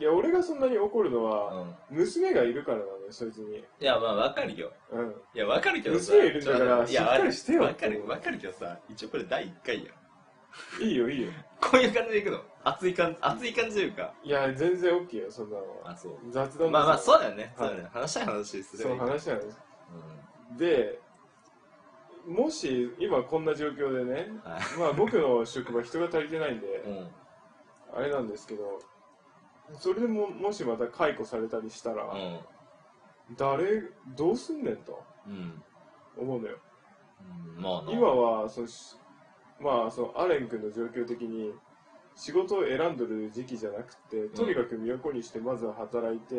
[0.00, 1.52] いや俺がそんなに怒るのは、
[1.90, 1.98] うん。
[1.98, 4.72] 娘がいるからなのよそいつに、いやまあわかるよ。
[4.90, 6.12] うん、いやわかるけどさ。
[6.12, 7.62] 娘いるんだからしっかりしてよ。
[7.62, 9.90] わかるわかるけどさ一応これ第1回や
[10.80, 11.30] いいよいいよ。
[11.60, 12.40] こういう感じでいくの？
[12.64, 14.14] 熱い感じ熱い感じというか。
[14.24, 15.90] いや全然 OK よそんなのは。
[15.90, 16.12] あそう。
[16.30, 17.68] 雑談まあまあそうだだよね、はい。
[17.68, 17.90] そうだよね。
[17.92, 19.26] 話したい話すれそうばいい話。
[19.28, 19.40] なん。
[19.40, 19.58] です
[20.56, 21.00] うで
[22.26, 24.28] もし今こんな状況でね、
[24.78, 27.08] まあ僕の職場人が足りてないんで、うん。
[27.92, 28.80] あれなんですけど
[29.78, 32.40] それでももしまた解雇されたりしたら、うん。
[33.36, 33.82] 誰
[34.16, 35.62] どうすんねんとうん。
[36.18, 36.58] 思うのよ。
[37.56, 37.92] うんまあな。
[37.92, 38.96] 今はそのし
[39.60, 41.52] まあそのアレン君の状況的に
[42.16, 46.38] 仕事を選んでる時期じゃなくてとにかく都にしてまずは働いて、う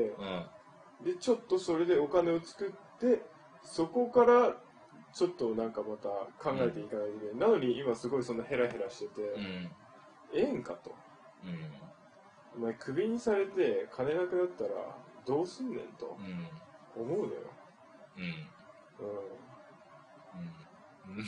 [1.04, 1.06] ん。
[1.06, 3.22] でちょっとそれでお金を作って
[3.64, 4.56] そこから
[5.14, 6.10] ちょっとなんかまた
[6.42, 9.72] 考えていかないといけない、なのに今すごいそんなヘラヘラしてて、うん。
[10.34, 10.96] ええんかと。
[11.44, 11.91] うん
[12.56, 14.72] お前クビにされて金なくなったら
[15.26, 17.32] どうすんねんとうん思うのよ、
[18.18, 18.24] うん。
[19.06, 19.08] う
[21.14, 21.24] ん。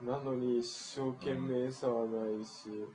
[0.00, 2.86] うん、なのに一生懸命さはないし、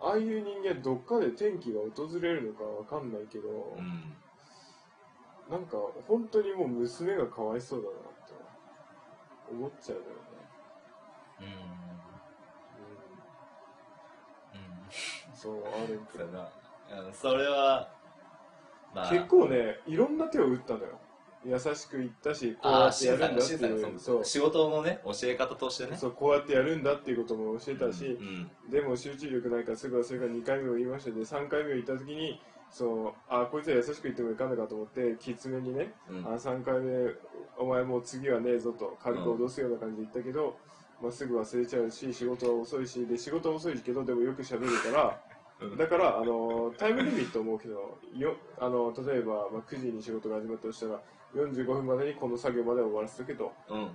[0.00, 4.16] ああいう人間どっかで転機が訪れるのかわかんないけど、うん
[5.48, 5.76] なんか
[6.08, 7.96] 本当にもう娘がかわいそうだなっ
[8.26, 8.34] て
[9.52, 10.16] 思っちゃうのよね、
[11.40, 11.46] うん。
[14.58, 14.90] うん、
[15.32, 16.48] そうあるんそうやな
[17.06, 17.88] うんそれは
[18.94, 19.10] まあ。
[19.10, 20.98] 結構ねいろんな手を打ったのよ。
[21.44, 24.00] 優しく言ったしこうやってやるんだっていう。
[24.00, 24.24] そう。
[24.24, 25.96] 仕事のね、教え方としてね。
[25.96, 28.50] そうこうやってやるんだっていうことも教えたし、うん。
[28.68, 36.26] でも集中力ないからすぐ忘れから2回目を言いましたで3回目を言った時にそうあこいつは優しく言ってもいかんのかと思ってきつめにね、うん。
[36.26, 37.10] あ3回目
[37.58, 40.56] お前もう次はねえぞと軽く脅すような感じで言ったけど、
[41.00, 45.35] まあ、すぐ忘れちゃうし仕事は遅いしで仕事は遅いけどでもよく喋るからうん
[45.78, 51.00] だからあのタイムリミットを設けどよあの例えば、まあ、9時に仕事が始まったとしたら
[51.34, 53.88] 45分までにこの作業まで終わらせとけとうん。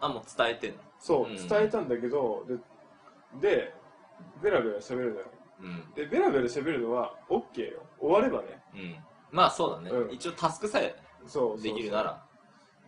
[0.00, 0.78] あ、もう伝えてんの？
[0.98, 2.56] そう、うん伝えたんだけどで
[3.40, 3.74] で
[4.42, 5.26] ベラベラ喋るのよ
[5.60, 5.94] うん。
[5.94, 8.96] でベラベラ喋るのは OK よ終わればねうん。
[9.30, 9.90] まあそうだね。
[9.90, 12.24] うん一応タスクさえそうそうできるなら。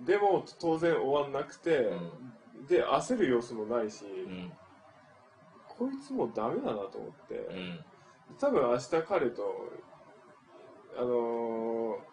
[0.01, 4.53] でも当然終わんなくて、うで焦る様子もないし、うん。
[5.69, 7.85] こいつもうダメだなと思って、うん。
[8.39, 9.69] 多分明日彼と
[10.97, 11.07] あの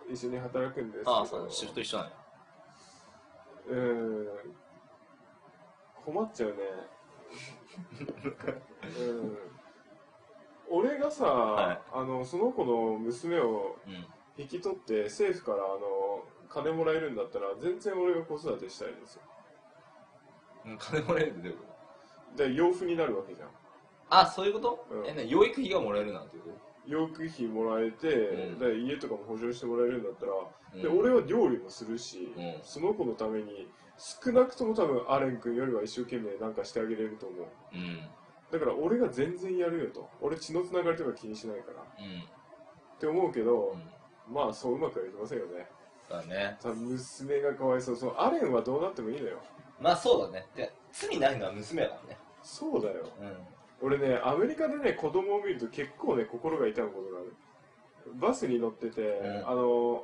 [0.09, 1.15] ー一緒に働くんですけど。
[1.17, 2.15] ああ、そう、シフト一緒なのよ。
[3.69, 4.27] うん。
[6.05, 6.55] 困っちゃうね。
[8.99, 9.37] うん。
[10.71, 11.81] 俺がさ、はい。
[11.93, 14.05] あのその子の娘をうん。
[14.37, 19.21] 引き取って政府からあの金もらえるんだったら全然俺が子育てしたいですよ。
[20.65, 21.65] うん金もらえるってどういうこ
[22.37, 22.43] と？
[22.47, 23.49] で養父になるわけじゃん
[24.09, 25.07] あ、そういうこと、うん。
[25.07, 26.49] え、ね、養育費がもらえるなんていうこ
[26.87, 28.59] 養育費もらえて、うん。
[28.59, 32.59] で家とかも補充してもらえるんだったら、とで俺は料理もするし、うん。
[32.63, 33.67] その子のために
[33.97, 37.47] 少なくとも多分アレン君よりは一生懸命なんかしてあげれると思う。
[37.73, 38.09] うん。
[38.51, 40.09] だから俺が全然やるよと。
[40.21, 41.81] 俺血のつながりとか気にしないから。
[41.81, 43.75] って思うけど
[44.27, 44.33] う、ん。
[44.33, 45.67] まあそううまくはいきませんよね。
[46.09, 46.57] だね。
[46.61, 47.95] 多分娘がかわいそう。
[47.95, 49.37] そうアレンはどうなってもいいのよ。
[49.79, 50.47] まあそうだね。
[50.55, 52.17] で、罪ないのは娘だからね。
[52.41, 53.05] そうだよ。
[53.19, 53.37] うん。
[53.81, 57.33] 俺ねアメリカでね子供を見ると結構ね心が痛むことがある
[58.15, 60.03] バスに乗ってて、んあの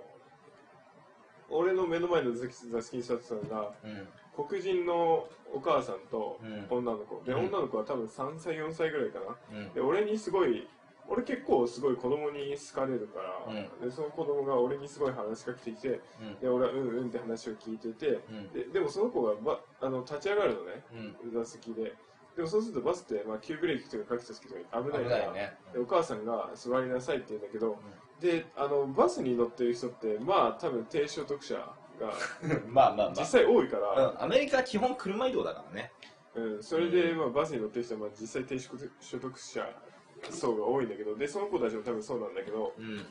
[1.49, 4.07] 俺の目の前の座席座席に座ってたのがうん。
[4.35, 9.73] 黒人のお母さんとうん女の子、でうん女の子は多分3歳4歳ぐらいかなうん。
[9.73, 10.67] で俺にすごい
[11.07, 16.39] 俺結構すごい子供に好かれるから、うでその子供が俺にすごい話しかけてきてうん。
[16.39, 18.51] で俺はうんうんって話を聞いててうん。
[18.53, 20.83] ででもその子がばあの立ち上がるのね
[21.23, 21.31] うん。
[21.31, 21.93] 座席で
[22.35, 25.57] でもそうするとバスって、まあ、急ブレーキとかかけた時とか危ない危からね。
[25.73, 27.77] でお母さんが座りなさいって言うんだけど、
[28.19, 32.13] であのバスに乗ってる人ってまあ多分低所得者が
[32.67, 33.99] まあまあま実際多いかあ。
[33.99, 34.23] ら、うん。
[34.23, 35.91] アメリカは基本車移動だからね。
[36.35, 39.81] うんそれで、うんまあ、バスに乗ってる人は、まあ、実際低所得者
[40.29, 43.05] 層が多いんだけどでその子たちも多分そうなんだけどうん。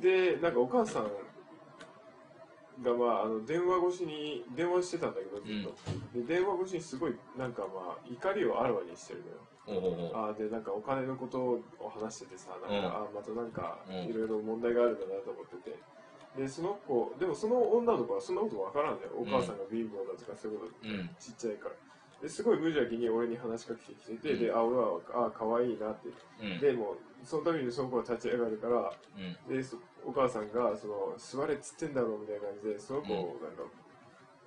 [0.00, 1.10] でなんかお母さん
[2.82, 5.74] が、まあ、あの電話越しに電話してたんだけどずっと、
[6.14, 9.24] で電話越しにすごいなんかまあ怒りをあらわにしてる
[9.68, 9.82] のよ。
[9.84, 10.10] おうおうおう。
[10.14, 12.84] あーでなんかお金のことを話しててさなんか、うん。
[12.84, 13.94] あーまたなんかうん。
[14.08, 15.76] いろいろ問題があるんだなと思ってて。
[16.36, 19.12] でその子でもその女の子はそんなことわからんだよ。
[19.18, 21.10] お母さんが貧乏だとかそういうことうん。
[21.18, 21.74] ちっちゃいから
[22.22, 26.08] ですごい無邪気に俺に話しかけてきてて、うんであ俺はあ可愛いなって
[26.42, 26.60] うん。
[26.60, 28.92] でもそのためにその子が立ち上がるから
[29.48, 29.56] うん。
[29.56, 33.62] でそお母さんがその座れっつってんだろうみたいな感じでその子をなんか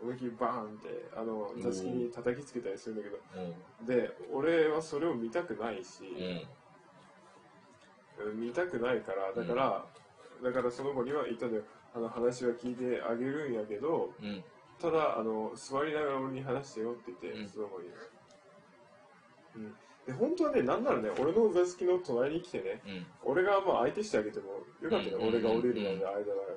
[0.02, 3.18] 思いっきりバーンってあの座敷に叩きつけたりするんだけど
[3.82, 3.86] うん。
[3.86, 6.04] で俺はそれを見たくないし、
[8.36, 9.86] 見たくないからだから、
[10.44, 11.64] だからその子には言ったんだよ
[11.96, 14.44] あの話は聞いてあげるんやけどうん。
[14.82, 17.50] ただあの座りながら俺に話してよって言って、うん。
[17.50, 17.88] その子に、
[19.56, 19.74] うん、
[20.06, 23.06] で本当はねなんならね俺の座敷の隣に来てねうん。
[23.24, 24.48] 俺がまあ相手してあげても
[24.82, 26.12] よかったよ、うん俺が降りるまでの間だか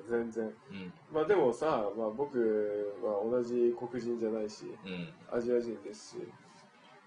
[0.09, 0.43] ら全然。
[0.45, 0.93] うん。
[1.13, 2.37] まあでもさ、まあ、僕
[3.03, 5.37] は同じ黒人じゃないしうん。
[5.37, 6.17] アジア人ですし。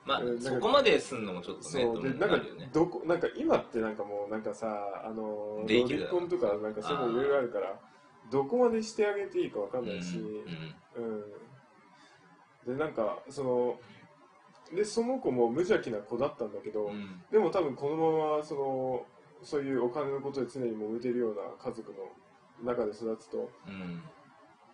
[0.06, 2.02] まあそこまですんのもちょっとね、そう。
[2.02, 2.40] でなんか
[2.72, 4.66] どこなんか今ってなんかもうなんかさ
[5.04, 7.78] あのロリコンとかなんかそういうのいろいろあるから
[8.30, 11.04] どこまでしてあげていいかわかんないし、うん。
[11.04, 11.24] うん
[12.66, 13.80] でなんかその
[14.74, 16.90] でその子も無邪気な子だったんだけど、うん。
[16.90, 17.22] うん。
[17.30, 19.06] でも多分このままその
[19.42, 21.98] そういうお金のことで常に揉めてるような家族の
[22.64, 24.02] 中で育つとうん。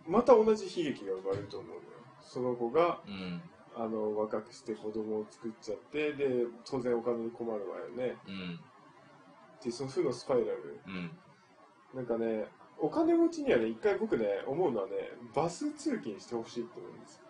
[0.07, 1.81] また同じ悲劇が生まれると思うのよ
[2.21, 3.42] その子がうん。
[3.79, 8.61] あの若くして子供を作っちゃってで当然お金に困るわよねうん。
[9.59, 11.11] っていうその負のスパイラルうん。
[11.95, 12.47] なんかね
[12.79, 14.93] お金持ちにはね一回僕ね思うのはね
[15.35, 17.21] バス通勤してほしいって思うんですよ。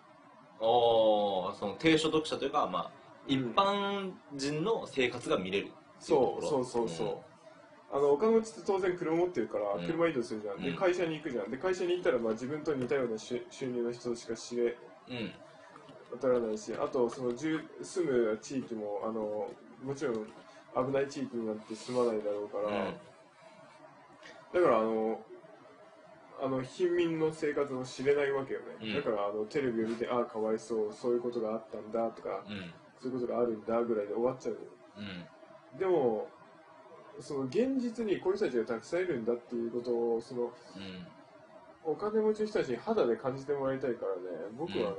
[0.59, 2.91] おーその低所得者というか、まあ、
[3.27, 9.85] 一般人の生活が見れるっていうそうそうそうそう、あのお金持ちって当然車持ってるからうん。
[9.85, 10.75] 車移動するじゃん、でうん。
[10.75, 11.51] 会社に行くじゃん。
[11.51, 14.75] で会社に行ったらまあ自分と似たような収収入の人しか知れ
[15.09, 15.31] うん。
[16.11, 19.47] 当たらないしあとその住住む地域もあの
[19.83, 22.93] もちろん危ない地域になって住まないだろうから、
[24.53, 25.19] だからあの
[26.39, 28.93] あの貧民の生活を知れないわけよね、うん。
[28.95, 32.73] だからあのテレビを見てああかわいそうそういうことがあったんだとかうん。
[32.99, 34.57] そういうことがあるんだぐらいで終わっちゃう
[34.97, 35.79] うん。
[35.79, 36.27] でも
[37.19, 40.51] その現実にこういう人たちがたくさんいるんだっていうことをそのうん。
[41.83, 44.21] お金持ちの人たちに肌で感じてもらいたいからね
[44.57, 44.97] 僕はね、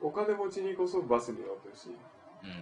[0.00, 1.92] お金持ちにこそバスに乗ってほしい、う
[2.46, 2.48] ん。
[2.48, 2.58] うん。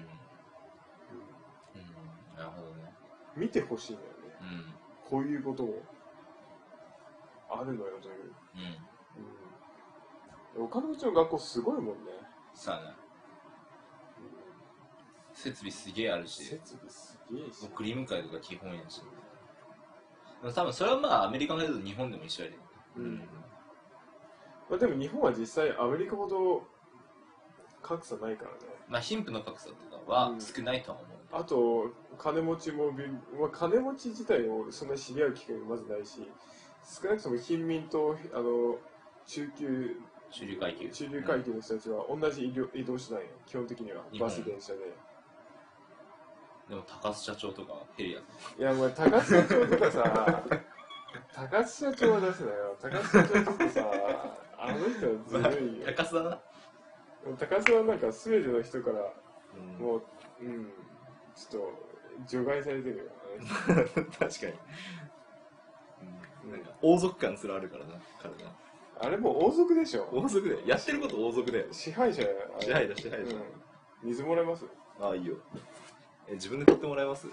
[2.38, 2.92] なるほどね。
[3.36, 4.14] 見てほしいんだよね。
[4.40, 5.10] うん。
[5.10, 5.74] こういうことも
[7.50, 8.32] あるのよという、
[10.56, 10.60] うん。
[10.60, 12.12] うん、お金持ちの学校すごいもんね、
[12.54, 12.94] さあね。
[15.32, 16.44] 設備すげえあるし。
[16.44, 17.64] 設備すげえし。
[17.64, 19.02] 送り迎えとか基本やし。
[20.42, 22.58] でも多分それはまあアメリカのやつと日本でも一緒やで。
[22.96, 23.18] うん。
[24.68, 26.62] まあ、でも日本は実際アメリカほど
[27.82, 28.56] 格差ないからね。
[28.88, 30.40] まあ貧富の格差とかはうん。
[30.40, 36.28] 少ないとは思う、あと金持ちもび、まあ、金持ち自体をそんなに知り合う機会もまずないし
[36.84, 38.78] 少なくとも貧民とあの
[39.26, 39.96] 中級
[40.30, 40.88] 中流階級。
[40.88, 44.78] 中流階級の人たちは同じ移動移動手段よ基本的にはバス電車で。
[46.68, 48.22] でも高須社長とかヘリアい
[48.64, 50.44] やもう高須社長とかさ
[51.34, 52.76] 高須社長は出すなよ。
[52.80, 55.86] 高須社長とかさあの人はずるいよ。
[55.86, 56.40] 高須だな、
[57.38, 59.12] 高須はなんか全ての人から
[59.56, 59.84] うん。
[59.84, 60.02] もう
[60.40, 60.72] うん
[61.34, 61.72] ちょっと
[62.26, 63.10] 除外されてるよね。
[64.18, 64.58] 確かに、うん、
[66.48, 68.52] なんか王族感すらあるからな彼な
[69.00, 70.08] あれもう王族でしょ。
[70.12, 70.60] 王族だよ。
[70.66, 71.66] やってること王族だよ。
[71.72, 73.18] 支配者あれ支配だ支配だ。
[73.18, 74.08] うん。
[74.08, 74.64] 水もらえます？
[75.00, 75.36] ああいいよ。
[76.28, 77.26] え自分で取ってもらえます？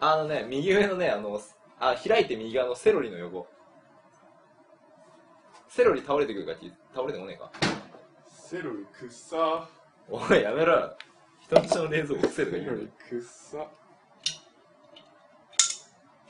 [0.00, 1.40] あのね右上のねあの
[1.78, 3.46] あ開いて右側のセロリの横。
[5.68, 7.50] セロリ倒れてくるかき倒れてこねえか。
[8.28, 9.68] セロリくっさ
[10.08, 10.72] おいやめろ。
[10.72, 10.96] よ
[11.40, 12.64] 人んちの冷蔵庫セロリ
[13.08, 13.66] くっさ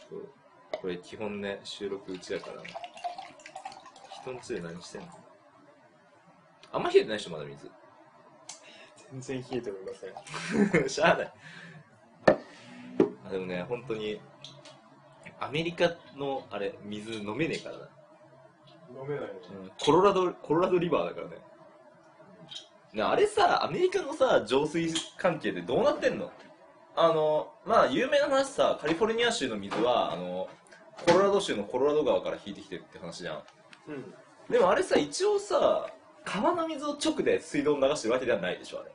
[0.08, 0.28] そう
[0.82, 2.62] これ基本ね収録うちだから。
[2.62, 2.68] ね
[4.22, 5.08] 人んちで何してんの？
[6.72, 7.70] あんま冷えてないでしょまだ水。
[9.12, 9.92] 全然冷えておりま
[10.72, 10.88] せん。
[10.90, 11.32] しゃあない。
[13.26, 14.20] あでもね本当に
[15.40, 17.88] アメリカのあれ水飲めねえからな、
[19.02, 21.38] 飲めないのうん、コロラドコロラドリバーだからね。
[22.92, 26.30] ねあれさアメリカのさ浄水関係でどうなってんの？
[26.94, 30.48] あのまあ有名な話さカリフォルニア州の水はあの
[31.06, 33.42] コロラド州のコロラド川から引いてきてるって話じゃん。
[33.88, 34.14] うん。
[34.50, 35.90] でもあれさ一応さ
[36.24, 38.90] 川の水を直で水道に流してるわけではないでしょあれ。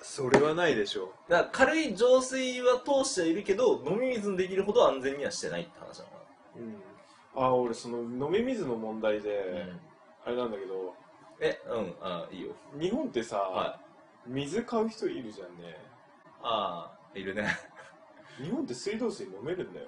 [0.00, 6.16] それはないでしょだから軽い浄水は通してはいるけど飲み水にできるほど安全にはしてないって話なのか
[6.56, 7.42] うん。
[7.42, 9.30] あ俺その飲み水の問題で、
[9.66, 9.78] な、
[10.26, 10.94] あれなんだけど。
[11.40, 11.94] えうん。
[12.02, 12.50] あいいよ。
[12.78, 13.80] 日本ってさ、は
[14.28, 14.30] い。
[14.30, 15.76] 水買う人いるじゃんね。
[16.42, 17.46] ああいるね。
[18.42, 19.86] 日本って水道水飲めるんだよ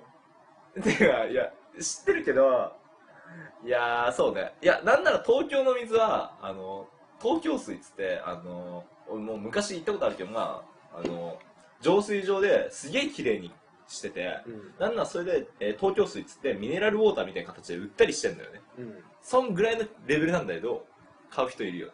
[0.83, 2.73] てかいや知ってるけど
[3.65, 4.53] いやーそうね。
[4.63, 6.87] いやなんなら東京の水はあの
[7.21, 10.63] 東京水っつってあの俺もう昔行ったことあるけどま
[10.95, 11.39] ああの
[11.81, 13.53] 浄水場ですげえ綺麗に
[13.89, 14.75] しててうん。
[14.79, 18.61] なんならそれで、えー東京水っつってミネラルウォーターみたいな形で売ったりしてんだよね。
[18.79, 19.05] うん。
[19.23, 20.87] そんぐらいのレベルなんだけど
[21.31, 21.93] 買う人いるよね。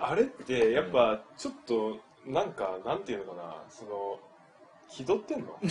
[0.00, 4.18] あれってやっぱちょっとなんかなんていうのかなその
[4.88, 5.58] 気取ってんの？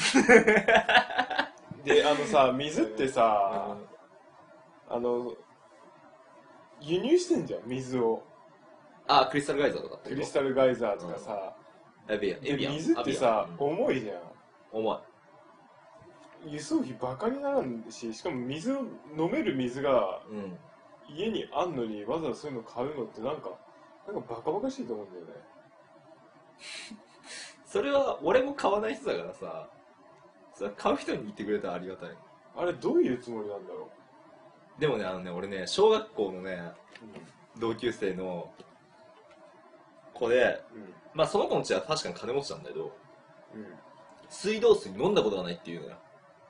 [1.85, 3.77] であのさ水ってさ、
[4.89, 5.33] あの
[6.81, 8.23] 輸入してんじゃん水を。
[9.07, 11.55] あクリスタルガイザーとかってクリスタルガイザーとかさ、
[12.09, 14.17] エビアンでエビアン水ってさ重いじゃん。
[14.71, 16.51] 重い。
[16.51, 18.79] 輸送費バカにならんししかも水を
[19.17, 20.57] 飲める水がうん。
[21.07, 23.51] 家にあんのにわざわざそういうの買うのってなんか
[24.07, 25.33] なんかバカバカしいと思うんだよね。
[27.65, 29.69] それは俺も買わない人だからさ
[30.55, 32.09] それは買う人に言ってくれたらありがたい。
[32.57, 33.89] あれどういうつもりなんだろ
[34.79, 36.71] でもねあのね俺ね小学校のね
[37.57, 38.49] う同級生の
[40.13, 40.93] 子でうん。
[41.13, 42.95] まあその子の家は確かに金持ちなんだけど
[43.53, 43.65] うん。
[44.29, 45.97] 水道水飲んだことがないっていうのよ。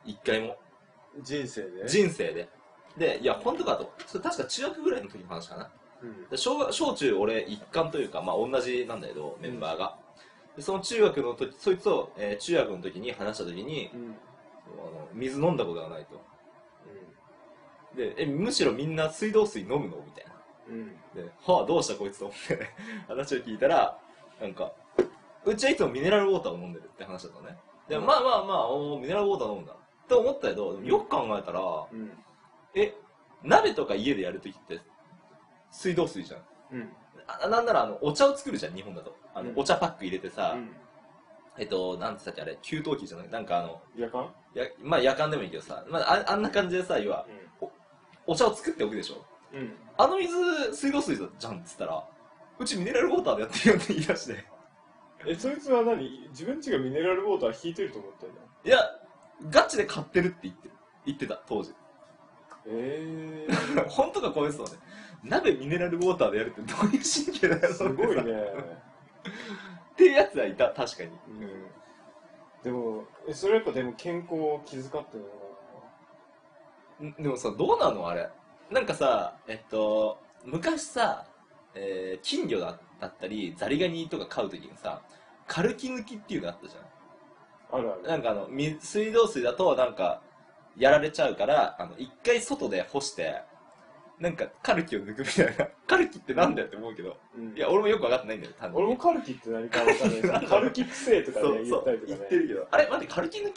[0.05, 0.47] 一回も。
[0.47, 1.87] うん人生で？
[1.87, 2.49] 人生で。
[2.97, 3.93] でいや本当かと。
[4.05, 5.71] それ確か中学ぐらいの時の話かな。
[6.03, 6.29] うん。
[6.29, 9.97] で小学小中俺一貫というかまあ同じなんだけどメンバーが、
[10.55, 14.01] でその中学の時そいつと、えー中学の時に話した時にうん。
[14.01, 14.15] うん
[14.67, 16.19] あの水飲んだことがないと。
[17.95, 19.97] でえむしろみんな水道水飲むの？
[20.03, 20.33] みたいな。
[20.69, 20.87] うん。
[21.13, 22.67] ではあどうしたこいつと思って
[23.07, 23.97] 話を聞いたら
[24.41, 24.73] なんか
[25.45, 27.57] うちはいつもミネラルウォーターを飲んでるって話だったのね。
[27.87, 29.73] でまあまあまあおーミネラルウォーター飲むんだ。
[29.73, 29.75] っ
[30.07, 32.11] て思ったけどでもよく考えたらうん。
[32.73, 32.95] え
[33.43, 34.81] 鍋とか家でやるときって
[35.71, 36.41] 水道水じゃん。
[36.73, 36.89] うん。
[37.27, 40.69] あなんならあのお茶を作るじゃん日本だとあの、うんお茶パック入れてさ、うん
[41.57, 43.29] えっと、なんつったっけあれ、給湯器じゃない？
[43.29, 44.29] なんかあの、夜間？
[44.55, 47.25] やまあ夜間でもいいけどさ、まあ、ああんな感じでさ、要は、
[48.25, 49.23] お茶を作っておくでしょ？
[49.53, 49.59] うん。
[49.61, 49.73] うん。
[49.97, 50.33] あの水、
[50.75, 52.03] 水道水じゃんっつったら、
[52.59, 54.45] うちミネラルウォーターでやってるよって言い出して。
[55.27, 56.27] え、そいつは何？
[56.31, 58.35] 自分家がミネラルウォーター引いてると思ってんだ。
[58.65, 58.77] いや、
[59.49, 60.73] ガチで買ってるって言ってる。
[61.05, 61.73] 言ってた、当時。
[62.67, 64.71] えー、 本当かこういうそうね。
[65.23, 68.33] 鍋ミネラルウォーターでやるってどういう神経だよ、すごいね。
[69.29, 71.09] っていうやつはいた、確かに。
[71.09, 71.11] う
[71.45, 71.65] ん。
[72.63, 75.23] でも、え、それやっぱでも健康を気遣ってる
[77.01, 78.07] のかんでもさ、どうなの？
[78.07, 78.29] あれ。
[78.69, 81.25] なんかさ、えっと、昔さ、
[81.75, 85.01] えー金魚だだったり、ザリガニとか飼うときにさ、
[85.47, 86.81] カルキ抜きっていうのあったじゃん。
[86.81, 86.89] な
[87.71, 88.03] あるある。
[88.09, 90.21] なんかあの、水水道水だとなんか、
[90.77, 93.41] やられちゃうから、あの、一回外で干して、
[94.19, 95.67] なんかカルキを抜くみたいな。
[95.87, 97.17] カルキってなんだよって思うけど。
[97.37, 102.17] うんいや、俺もよくわかってないんだよ、単俺もカルキって何かわかんないけど、 カルキ癖とかそう、ね言そうったりとかね。
[102.17, 102.67] 言ってるけど。
[102.71, 103.53] あれ、待って、カルキ抜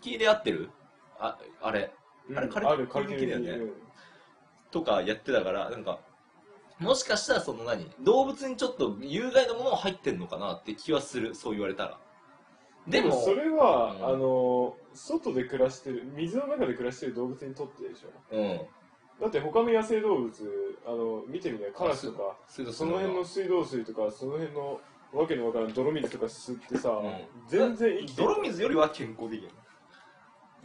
[0.00, 0.70] きで合ってる？
[1.18, 1.92] あ、あれ。
[2.28, 3.74] うんあれカルキカルキ抜きだよねうん
[4.70, 5.98] とかやってたから、なんか、
[6.78, 7.90] もしかしたらその何？
[8.00, 11.98] 動物にちょっと有害なもの入ってんのかなって気はする、そう言われたら。
[12.86, 18.60] でも、それは、うんあの外で暮らしてる水の中で暮らしてる動物にとってでしょうん。
[19.20, 20.32] だって他の野生動物
[20.86, 22.36] あの見てみないカラスとか
[22.72, 23.64] その辺の水道。
[23.64, 24.80] 水とかその辺の
[25.12, 27.12] わけのわからん泥水とか吸ってさ、うん。
[27.48, 28.28] 全然生きてる。
[28.28, 29.50] 泥水よりは健康的や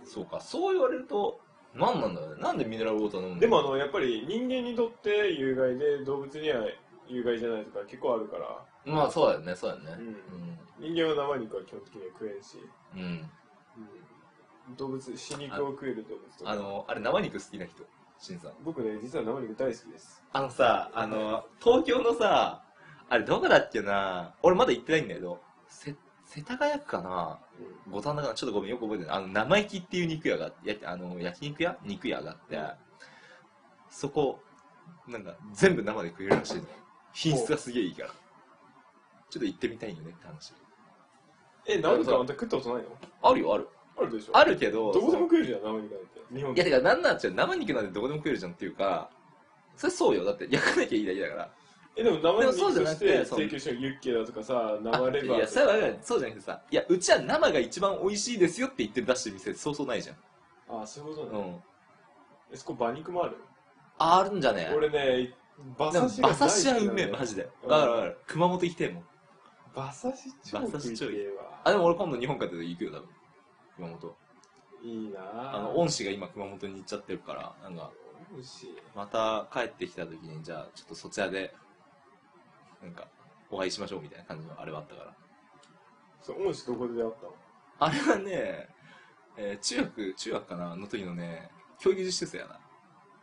[0.05, 1.39] そうか、そう言われると、
[1.73, 2.41] 何なんだろうね。
[2.41, 6.65] なんでミネラルウォーター飲むんだでもあのやっぱり人間にとって有害で動物には
[7.07, 10.03] 有害じゃないとか結構あるから、まあそうだよね、そうだよね。
[10.77, 12.57] 人間は生肉は基本的には食えんし、
[12.93, 12.99] うん。
[12.99, 13.07] うん。
[14.67, 14.75] うん。
[14.75, 16.51] 動物死肉を食える動物とか。
[16.51, 17.83] あの、あれ生肉好きな人、
[18.23, 18.51] しんさん。
[18.63, 22.63] 僕ね実は生肉大好きですあのさ、あの、東京のさ、
[23.09, 27.39] あれどこだっけな俺まだ行ってないんだけど、せ、世田谷区かな
[27.91, 29.15] 五反田かなちょっとごめん、よく覚えてない。
[29.17, 31.77] あの、生意気っていう肉屋が、やあの、焼肉屋？
[31.83, 32.59] 肉屋があって、
[33.89, 34.39] そこ、
[35.07, 36.63] なんか、全部生で食えるらしいの。
[37.11, 38.09] 品質がすげえいいから。
[39.29, 40.53] ちょっと行ってみたいよねって話。
[41.67, 42.89] え生肉はあんた食ったことないの？
[43.21, 43.67] あるよ、ある。
[43.97, 49.09] あるでしょあるけど、どこでも食えるじゃん生肉なんて日本いや、てか、なんなんちゃう、生肉なんてどこでも食えるじゃんっていうか、
[49.75, 50.23] それそうよ。
[50.23, 51.49] だって、焼かなきゃいいだけだから。
[51.95, 60.15] えでも生肉としてくてその提供してるユッケだとかさ生レバいや、ーとかそれはそうじゃなくてさ、いや、うちは生が一番美味しいですよって言って出してる店、そうそうないじゃん。
[60.69, 61.55] ああそういうことね、うん。
[62.51, 63.37] えそこ馬肉もある？
[63.99, 65.35] ああるんじゃね俺ね
[65.77, 67.47] 馬刺しが馬刺しはうめえ、マジで。
[67.63, 68.17] うんわかるわかる。
[68.25, 69.03] 熊本行きてえもん。
[69.75, 73.09] 馬刺し超馬刺いい食いてえわあ、でも俺今度日本帰って行くよ、多分。
[73.75, 74.15] 熊本。
[74.83, 77.91] いいなあの、恩師が今熊本に行っちゃってるから、なんか、
[78.31, 81.53] 美味しいまた帰ってきた時に、じゃあ、ちょっとそちらで、
[82.81, 83.07] なんか、
[83.49, 85.13] お会いしましょうみたいな感じのあれはあったから。
[86.21, 87.33] そう恩師どこで出会ったの？
[87.79, 88.69] あれはね、
[89.37, 92.59] えー中学、中学かなの時のね、教育実習生やな。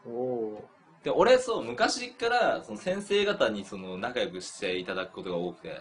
[0.06, 0.68] おお
[1.02, 5.80] で、俺、そう、昔から、その先生方に、その、仲良くしていただくことが多くて、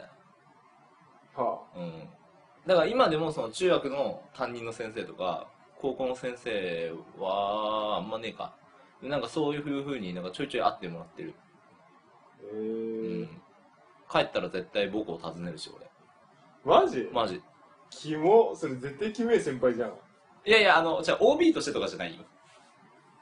[1.35, 2.09] ーはうん。
[2.67, 5.47] だから今でも、その、中学の担任の先生とか、
[5.81, 8.53] 高校の先生は、あんまねえか。
[9.01, 11.33] でなんかそういうふうになんかちょいちょい会ってもらってる。
[11.37, 13.41] あえうーん。
[14.11, 15.89] 帰ったら絶対僕を訪ねるし、俺。
[16.65, 17.09] マジ？
[17.13, 17.41] マジ。
[17.89, 19.89] キモそれ絶対キモい先輩じゃん
[20.45, 22.23] いやいや、あの、じゃあ OB としてとかじゃないよ。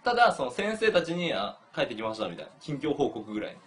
[0.03, 2.51] ただ、その先生たちに、あ、帰ってきましたみたいな。
[2.59, 3.57] 近況報告ぐらい。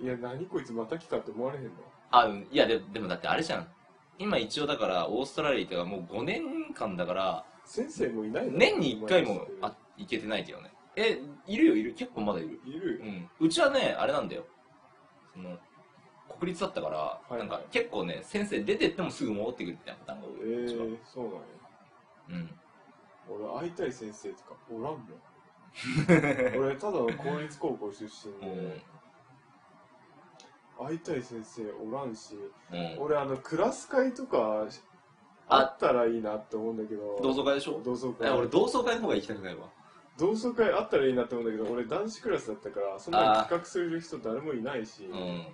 [0.00, 1.70] いや何こいつまた来たって思われへんの？
[2.10, 3.68] あ、うんいやで、でもだってあれじゃん。
[4.18, 8.58] 今一応だから、オーストラリアとかもう5年間だから、先生もいないの？
[8.58, 10.72] 年に1回もあ行けてないけどね。
[10.96, 11.94] え、いるよ、いる。
[11.94, 12.60] 結構まだいる。
[12.64, 13.00] いる
[13.40, 13.46] うん。
[13.46, 14.44] うちはね、あれなんだよ。
[15.34, 15.56] その、
[16.38, 21.40] 国立だったから、いはいなんか結構ね、先生出てってもすぐ戻ってくるみたいなパターンが多えー、そうなんや
[22.30, 22.50] うん。
[23.28, 25.02] 俺会いたい先生とかおらんもん
[26.58, 28.82] 俺ただの公立高校出身うで、ん。
[30.78, 32.34] 会いたい先生おらんし
[32.72, 32.96] うん。
[33.00, 34.66] 俺あのクラス会とか
[35.48, 35.56] あ。
[35.60, 37.80] あったらいいなって思うんだけど同窓会でしょ？
[37.84, 38.28] 同窓会。
[38.28, 39.62] え俺同窓会の方が行きたくないわ。
[40.18, 45.04] 同窓会あったらいいなって思うんだけど俺男子クラスだったからそんなに企画する人誰もいないし。
[45.04, 45.16] うん。
[45.16, 45.46] うん。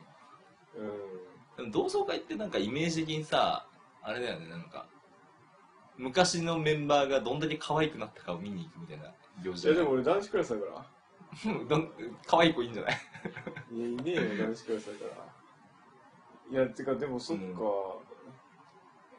[1.57, 3.67] でも同窓会ってなんかイメージ的にさ、
[4.03, 4.87] あれだよね、なんか、
[5.97, 9.13] 昔のメンバーがどんだけ可愛くなったかを見に行くみたいな
[9.45, 9.69] 行事。
[9.69, 10.73] いやでも俺男子クラスだから。
[10.73, 10.85] も、
[11.69, 11.93] どん
[12.27, 12.95] 可愛い子いいんじゃない？
[13.73, 15.15] いやいねえよ男子クラスだか
[16.51, 16.59] ら。
[16.63, 17.47] いやてかでもそっか、う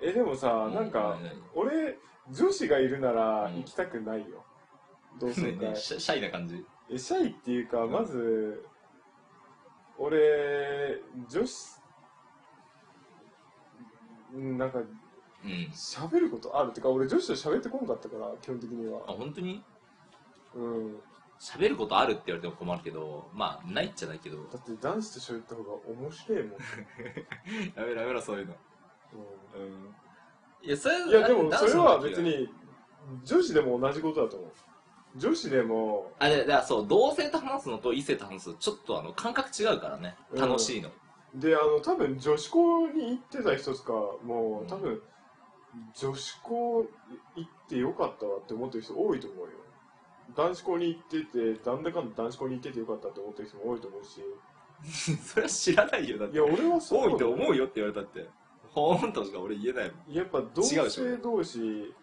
[0.06, 0.08] ん。
[0.08, 1.18] えでもさなんか
[1.54, 1.98] 俺
[2.30, 3.58] 女子がいるならうん。
[3.58, 4.44] 行きたくないよ、
[5.20, 5.52] 同窓会。
[5.58, 6.66] ねねシャシャイな感じ。
[6.90, 7.92] えシャイっていうかうん。
[7.92, 8.66] まず
[9.98, 11.82] 俺女子
[14.34, 14.84] うんなんかう
[15.48, 15.52] ん。
[15.72, 16.70] 喋ることある。
[16.72, 19.64] ってか俺女子と喋ってこんかったから基本的にあ、は本当に？
[20.56, 21.00] うん
[21.40, 24.38] 喋ることあるって言われても困るけど、まあ、ないっちゃないけど。
[24.38, 26.52] だって男子と喋った方が面白いもん、
[27.76, 28.54] やめろやめろ、そういうの。
[28.54, 29.96] ううん。
[30.62, 32.22] いや、それん、いやでもそれは別。
[32.22, 32.50] に
[33.24, 34.52] 女子でも同じことだと思う
[35.18, 40.18] 女子でもあ、で、だからそう、同性と話すのと異性と話すの、ちょっとあの、感覚違うからね。
[40.32, 40.90] うん楽しいの。
[41.36, 43.92] であの多分女子校に行ってた人とか
[44.24, 45.02] もうん多分
[45.94, 46.86] 女子校
[47.36, 49.52] 行ってよかったわって思ってる人多いと思うよ
[50.36, 54.22] 男子校に行っててなんだかんだ男子校に行っててよかったって思ってる人も多いと思うし
[55.24, 56.36] それは知らないよ、だって。
[56.36, 58.30] いや俺はそう多いと思うよよって言われたって。
[58.70, 60.14] ほーんとしか俺言えないもん。
[60.14, 61.96] やっぱ同性同士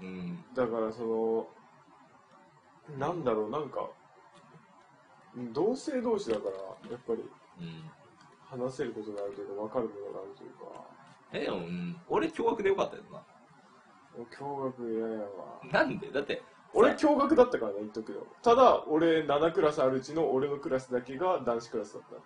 [0.00, 0.44] うん。
[0.54, 1.48] だからその
[2.96, 3.90] なんだろうなんか
[5.52, 7.24] 同性同士だからやっぱり
[7.60, 7.90] うん。
[8.48, 10.84] 話せることがあるというか分かるものがあるというか
[11.32, 13.20] え、でも、うん、俺驚愕でよかったよな。
[14.16, 16.10] 驚愕嫌やわなんで？
[16.12, 16.40] だって、
[16.76, 22.20] 俺驚愕だったからね言っとくよただ俺7クラスあるうちの俺のクラスだけが男子クラスだったっ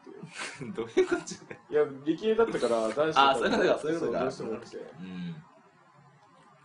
[0.58, 0.72] ていう。
[0.74, 1.20] どういうこと
[1.70, 1.72] い？
[1.72, 4.76] いや理系だったから男子だったあそういうことかそういうことかどうしても多くて。
[4.76, 5.42] うん。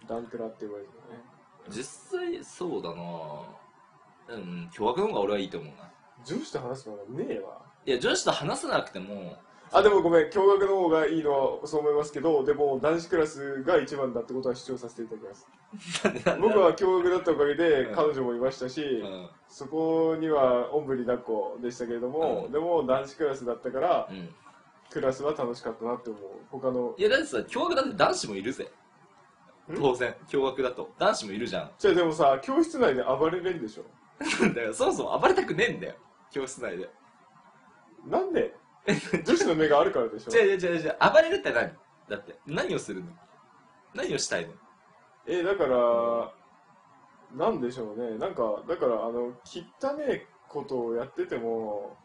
[0.08, 1.24] ダンクラって言われてたね。
[1.70, 4.36] 実際、そうだな。
[4.36, 5.92] うん、驚愕の方が俺はいいと思うな。
[6.24, 7.62] 女子と話すのがねえわ。
[7.86, 9.38] いや、女子と話さなくても、
[9.78, 15.48] あでもごめん驚愕の方がいいのはそう思いますけどでも男子クラスが一番だってことは主張させていただきます
[16.40, 19.30] 僕は驚愕だったおかげでうん彼女もいましたし、うん。
[19.50, 24.34] そこにはおんぶに抱っこでしたけれども、うんでも男子クラスだったからうん。
[24.92, 26.22] クラスは楽しかったなって思う
[26.52, 28.72] 他のいや、だってさ、驚愕だって男子もいるぜ。
[29.70, 29.76] ん？
[29.76, 30.90] 当然、驚愕だと。
[31.00, 31.72] 男子もいるじゃん。
[31.78, 33.84] じゃあでもさ教室内で暴れれんでしょ？
[34.48, 35.96] だからそもそも暴れたくねえんだよ。
[36.32, 36.90] 教室内で。
[38.06, 38.56] なんで？
[39.26, 40.98] 女子の目があるからでしょ違う違う違う違う。
[41.14, 41.72] 暴れるって何？
[42.10, 43.08] だって、何をするの？
[43.94, 44.54] 何をしたいの？
[45.26, 46.32] えだから
[47.34, 51.98] なんでしょうねなんかだからあの汚ねえことをやってても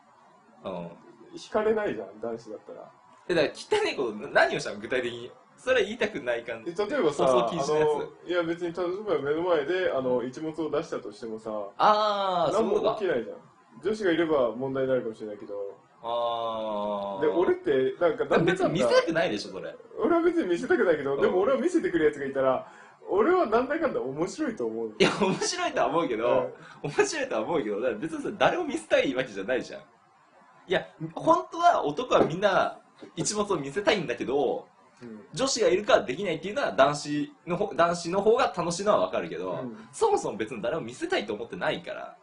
[0.64, 0.90] うん。
[1.36, 2.90] 惹かれないじゃん男子だったら
[3.28, 4.80] え、だから汚いこと、何をしたの？
[4.80, 5.30] 具体的に。
[5.56, 6.86] それは言いたくない感えじ。
[6.90, 12.94] 例えばさ放送禁止のやつあのいや別に例えば目の前であの一物を出したとしてもさあー、そ何も。
[12.94, 13.36] 起きないじゃん
[13.84, 17.20] 女子がいれば問題になるかもしれないけどあー。
[17.20, 19.74] で俺ってなんかなんだ別かんだに見せたくないでしょ、それ。
[19.98, 22.66] 俺は別に見せたくないけど、うんでも俺は見せてくるやつがいたら
[23.08, 29.80] 俺はなんだかんだ面白いと思ういや、面白いとは思うけど、面白いとは思うけど、だから別にさ、誰も見せたいわけじゃないじゃん。
[29.80, 32.78] いや、本当は男はみんな
[33.16, 34.68] 一物を見せたいんだけど、
[35.02, 42.16] うん女子がいるからできないっていうのは男子の方男子の方が楽しいのはわかるけど、うんそもそも別に誰も見せたいと思ってないから、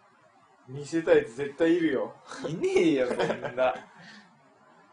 [0.68, 2.13] 見せたいやつ絶対いるよ
[2.47, 3.74] いねえよ、そんな。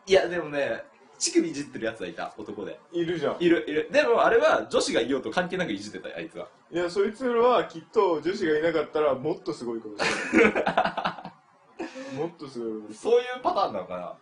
[0.06, 0.84] いや、でもね、
[1.18, 2.78] 乳首いじってるやつはいた、男で。
[2.92, 3.88] いるじゃんいる、いる。
[3.90, 6.48] でもあれは女子がいようと関係なくいじってたよ、あいつは。
[6.70, 10.44] いやそいつらはきっと女子がいなかったらもっとすごいことする
[12.16, 14.14] もっとすごいことするそういうパターンなのかな？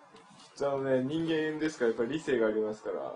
[0.55, 1.85] じゃあね人間ですか？
[1.87, 3.15] らやっぱり理性がありますから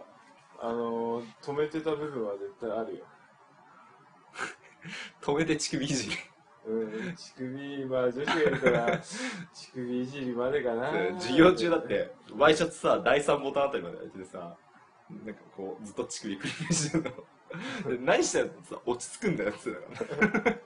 [0.60, 3.04] あのー止めてた部分は絶対あるよ
[5.20, 6.16] 止めて乳首いじり。
[6.66, 8.98] うん乳首まあ女子がいるから
[9.54, 10.90] 乳首いじりまでかな
[11.20, 14.56] 授業中だって、ワイシャツさ、第3ボタンあたりまで開いててさ、
[15.10, 17.10] なんかこう、ずっと乳首繰り返してるの。
[17.90, 20.58] で何してんのってさ、落ち着くんだよって言ってたか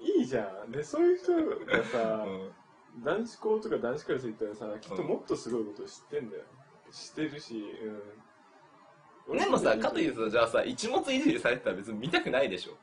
[0.00, 1.34] いいじゃんでそういう人
[1.66, 2.24] がさ、ら。
[2.24, 2.52] うん
[3.04, 6.42] 男子校とか男子クラス行ったらさきっともっとすごいこと知ってんだよ
[6.90, 7.64] 知ってるし
[9.26, 12.78] うんでもさ、かというとさ、じゃあさ、一物いじりされてたら別に見たくないでしょ。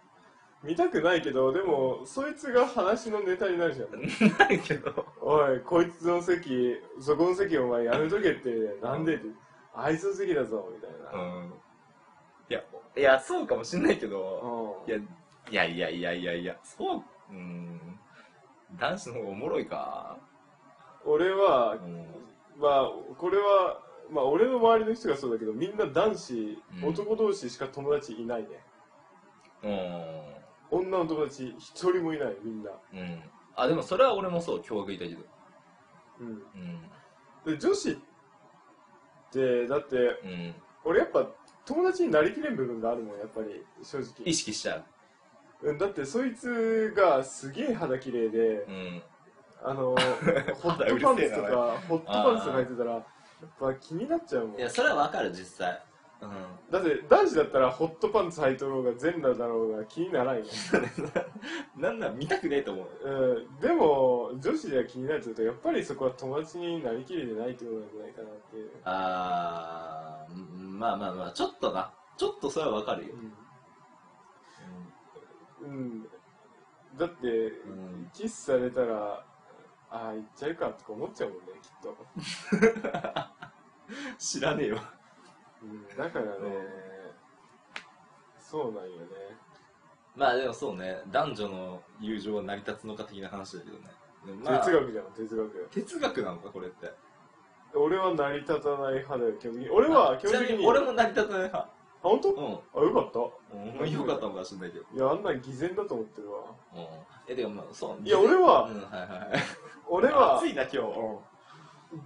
[0.65, 5.05] 見たくないけどでもそいつが話のネタになるじゃんなるけど。
[5.21, 8.49] おいこいつの席そこの席お前やめとけって
[8.81, 9.27] なんでって
[9.73, 11.53] あいつの席だぞみたいな、うん。
[12.49, 12.63] いや、
[12.97, 14.95] いや、そうかもしんないけど、うんい
[15.51, 17.99] や、いやいやいやいやいや、そう、うん。
[18.79, 20.17] 男子の方がおもろいか。
[21.05, 22.05] 俺はうん。
[22.57, 28.47] まあこれはまあ俺の周りの人がそうだけどみんな男子、うん男同士しか友達いないね
[30.75, 32.99] 女の友達一人もいないみんなうん。
[32.99, 33.23] うん。
[33.55, 35.21] あ、でもそれは俺もそう、驚愕いたけど。
[36.19, 37.53] うんうん。
[37.53, 37.95] で女子っ
[39.31, 40.55] てだってうん。
[40.83, 41.27] 俺やっぱ
[41.65, 44.85] 友達になりきれん部分があるもんやっぱり正直意識しちゃう。
[45.69, 49.03] うんだってそいつがすげえ肌綺麗でうん。
[49.63, 49.95] あの
[50.61, 53.03] ホットパンツとかホットパンツとか履いてたらやっ
[53.59, 55.81] ぱ気になっちゃうもんいや、それはわかる、実際。
[56.25, 56.71] うん。
[56.71, 60.43] だって男子だったらホットパンツ履いとろうが全裸だろうが気にならんよ、
[61.77, 63.09] なんなん、見たくねえと思う。
[63.09, 68.71] うん、でも女子では気になるというとやっぱりそこは友達になりきれてないってことなんじゃないかなっていう。
[68.83, 71.91] あー、ままあまあまあちょっとな。
[72.17, 73.13] ちょっとそれはわかるよ、
[75.61, 76.07] うん、うん、
[76.97, 78.09] だって、ん。
[78.13, 79.25] キスされたら
[79.89, 81.97] ああ行っちゃうかとか思っちゃうもんねきっと、
[84.17, 84.81] 知らねえよ
[85.65, 86.31] うん、だからね、
[88.39, 89.35] そうなんよね。
[90.15, 93.83] まあでもそうね男女の友情は成り立つのか的な話だけどね。
[94.43, 95.69] まあ哲学じゃん哲学。
[95.71, 96.91] 哲学なのかこれって。
[97.75, 99.69] 俺は成り立たない派だよ基本的に。
[99.69, 100.57] 俺は基本的に。
[100.57, 101.57] に俺も成り立たない派。
[101.57, 101.69] あ
[102.01, 102.45] 本当、うん。
[102.45, 103.19] あよかった。
[103.57, 104.85] うんよかったのかもしれないけど。
[104.93, 106.39] いやあんなん偽善だと思ってるわ。
[106.75, 106.85] うん。
[107.27, 109.29] えでもまあそういや俺はうんはいはいはい。
[109.89, 110.79] 俺は暑いな今日。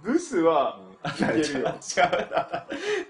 [0.02, 1.64] ブスは違う違う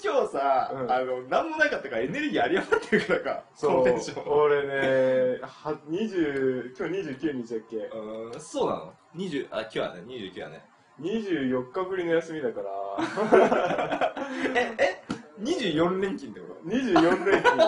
[0.03, 0.91] 今日さ、うん。
[0.93, 3.43] あの何もなかったからエネルギーあり余ってるからか。
[3.61, 4.24] こそう。
[4.28, 7.76] 俺ねは20今日29日だっけ？
[7.76, 8.93] うんそうなの。
[9.16, 10.64] 20あ今日はね29はね。
[11.01, 14.14] 24日ぶりの休みだから。
[14.55, 15.03] ええ
[15.43, 17.62] ？24連勤ってこ24連勤。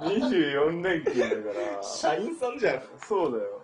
[0.00, 1.76] 24連勤だから。
[1.76, 3.60] と社員さんじゃん、そうだよ、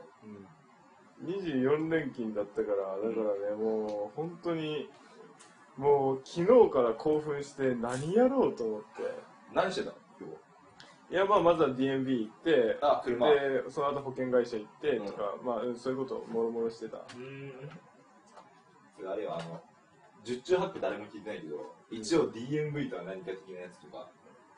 [1.25, 4.89] 24連勤だったからだからねもう本当に
[5.77, 8.87] もう昨日から興奮して何やろうと思って。
[9.55, 9.97] 何してたの？
[10.21, 10.29] 今
[11.09, 13.31] いやまあまずは DMB 行ってあ車。
[13.31, 16.97] でその後保険会社行ってとか、まあうんそういうことをもろもろしてた。
[16.99, 17.07] あ
[19.15, 19.61] れよあの
[20.25, 24.09] 十中八九誰も聞いてないけど一応 DMV とは何か的なやつとか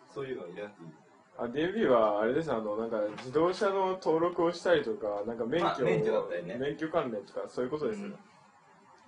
[0.08, 0.90] そういうの入れなくていい
[1.36, 6.56] あ DMB はあれですあのなんか自動車の登録をしたりとかなんか免許,、まあ免許だったりね。
[6.58, 8.14] 免許関連とかそういうことですね、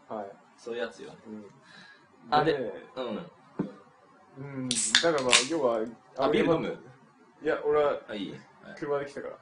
[0.08, 0.26] はい、
[0.58, 1.12] そういうやつよ。
[1.26, 1.44] うん、
[2.30, 3.30] あでねうん。
[4.38, 5.80] うんだからまあ要は
[6.16, 6.78] あビール飲む？
[7.42, 8.40] いや俺はあいい、はい。
[8.78, 9.34] 車で来たから。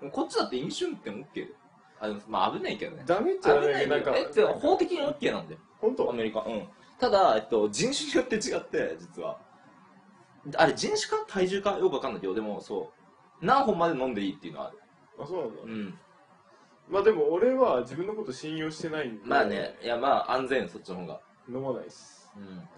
[0.00, 1.46] もうこっちだって飲酒運転 OK
[2.00, 3.02] あでもまあ危ないけどね。
[3.06, 6.10] ダメじゃ危ないなんかえでも法的に OK なんだよ本当？
[6.10, 6.40] アメリカ。
[6.40, 6.68] うん。
[6.98, 9.38] ただ、えっと、人種によって違って実は。
[10.56, 12.92] あれ人種か体重かよくわかんないけどでもそ
[13.40, 13.44] う。
[13.44, 14.78] 何本まで飲んでいいっていうのはある。
[15.20, 15.98] あそうなんだ、うん。
[16.88, 19.20] まあでも俺は自分のこと信用してないんで。
[19.24, 19.76] まあね。
[19.82, 22.30] いやまあ安全そっちの方が飲まないっす。
[22.36, 22.58] うん。
[22.58, 22.70] はい。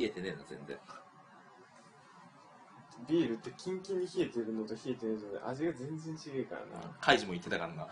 [0.00, 0.78] 冷えてねえな全然。
[3.08, 7.84] ビールってキンキンに冷えてるのと冷えてないので味が全然違うからな、カイジも言ってたからな。
[7.84, 7.88] うん、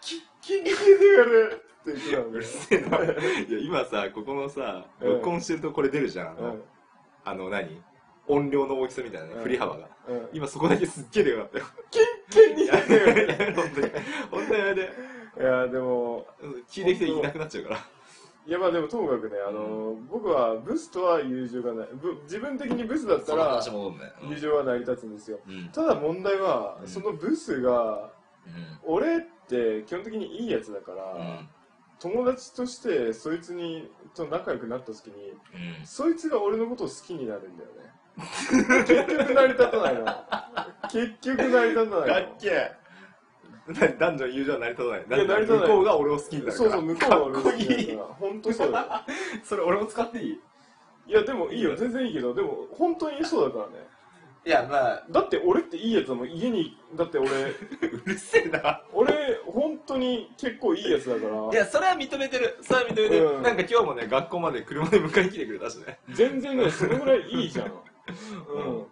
[0.00, 2.98] キンキンに冷えてるって言ってたんでうるせえな。
[2.98, 3.00] い
[3.52, 5.12] や今さここのさうん。
[5.14, 6.62] 録音してるとこれ出るじゃん、あのうん。
[7.24, 7.80] あの何？
[8.28, 9.42] 音量の大きさみたいなね、うん。
[9.44, 9.88] 振り幅が。
[10.08, 10.28] うん。
[10.32, 11.64] 今そこだけすっげえでかかったよ。
[11.92, 13.90] キンキンに冷えてる本当に。
[14.32, 14.90] 本当にやめて
[15.38, 16.26] いやでも
[16.70, 17.84] 聞いてきていなくなっちゃうから。
[18.46, 21.88] いやまあでもともかくねあの、僕はブスとは友情がない。
[22.00, 25.40] ぶ自分的にブスだったそのら話戻んね友情は成り立つんですよ。
[25.46, 25.54] うん。
[25.54, 26.88] うんただ問題は、うん。
[26.88, 28.12] そのブスが
[28.84, 31.48] 俺って基本的にいいやつだから、うん。
[31.98, 35.30] 友達としてそいつにと仲良くなった時に
[35.80, 35.86] うん。
[35.86, 37.96] そいつが俺のことを好きになるんだよね。
[38.86, 40.06] 結局成り立たないの。
[40.88, 42.36] 結局成り立たないの。
[42.38, 42.85] けえ
[43.98, 45.00] 男女の友情は成り立たない。
[45.00, 45.60] いや成り立たない。
[45.60, 46.54] 向こうが俺を好きになるから。
[46.56, 47.86] そうそう向こうが俺の好きかっこいい。
[47.86, 48.86] だから本当そうだよ。
[49.44, 50.40] それ俺も使っていい？
[51.08, 51.76] いやでもいいよ。
[51.76, 53.86] 全然いいけどでも本当にそうだからね。
[54.44, 55.04] いやまあ。
[55.10, 57.28] だって俺っていいやつだもん家にだって俺
[57.88, 58.82] うるせえな。
[58.92, 61.52] 俺本当に結構いいやつだから。
[61.52, 62.56] いやそれは認めてる。
[62.62, 63.42] それは認めてる、うん。
[63.42, 65.98] なんか今日もね学校まで車で迎えに来てくれたしね。
[66.10, 67.66] 全然ねそれぐらいいいじゃん。
[67.66, 68.86] うん。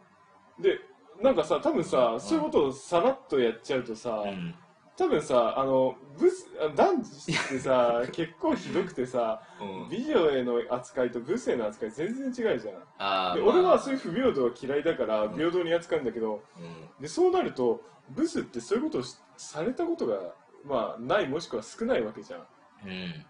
[0.63, 0.81] で
[1.21, 4.55] なんかさ多分さそういうことをさらっとやっちゃうとさ、ん
[4.97, 9.89] 多分さあのブスあ男子ってさ 結構ひどくてさうん。
[9.91, 12.77] 美女への扱いとブスへの扱い全然違うじゃん。
[12.77, 13.35] あーまあ。
[13.35, 16.89] で俺はそういう不平等は嫌いだからうん平等に扱うんだけど、うん。
[17.01, 17.81] でそうなると
[18.11, 20.35] ブスってそういうことをしされたことが
[20.65, 22.41] まあないもしくは少ないわけじゃん。
[22.41, 22.45] っ
[22.85, 23.27] うん。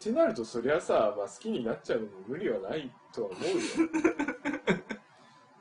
[0.00, 3.54] てなるとそりゃさ、まあ、好きになっちゃうのも無理はないとは思うよ。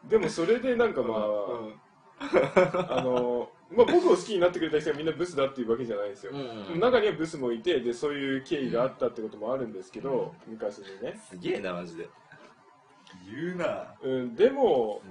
[0.08, 12.08] でもそれでなんかまあ、あの、まあ、僕を好きになってくれた人がみんなブスだっていうわけじゃないですよ、うん中にはブスもいてでそういう経緯があったってこともあるんですけど、昔にね、すげえなマジで。
[13.26, 13.96] 言うな。
[14.02, 15.02] うん、でも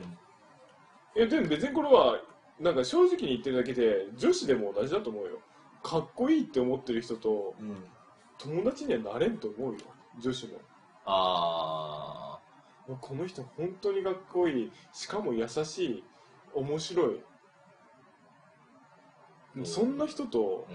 [1.14, 2.20] いやでも別にこれは
[2.61, 5.38] なんか正直に言ってるだけで女子でも同じだと思うよ。
[5.82, 7.84] かっこいいって思ってる人とうん。
[8.38, 9.78] 友達にはなれんと思うよ。
[10.18, 10.59] 女子も。
[11.07, 12.38] あ
[12.86, 14.72] もうこの人本当にかっこいい。
[14.92, 16.04] しかも優しい。
[16.54, 17.20] 面白い
[19.57, 20.68] もうそんな人と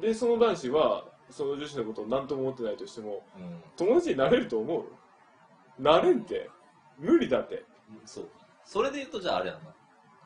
[0.00, 3.62] でその男子はその女子のことを何とも思ってないとしてもうん。
[3.76, 5.82] 友達になれると思う？
[5.82, 6.50] なれんって。
[6.98, 7.64] 無理だって。
[8.04, 8.28] そう。
[8.64, 9.54] それで言うとじゃああれや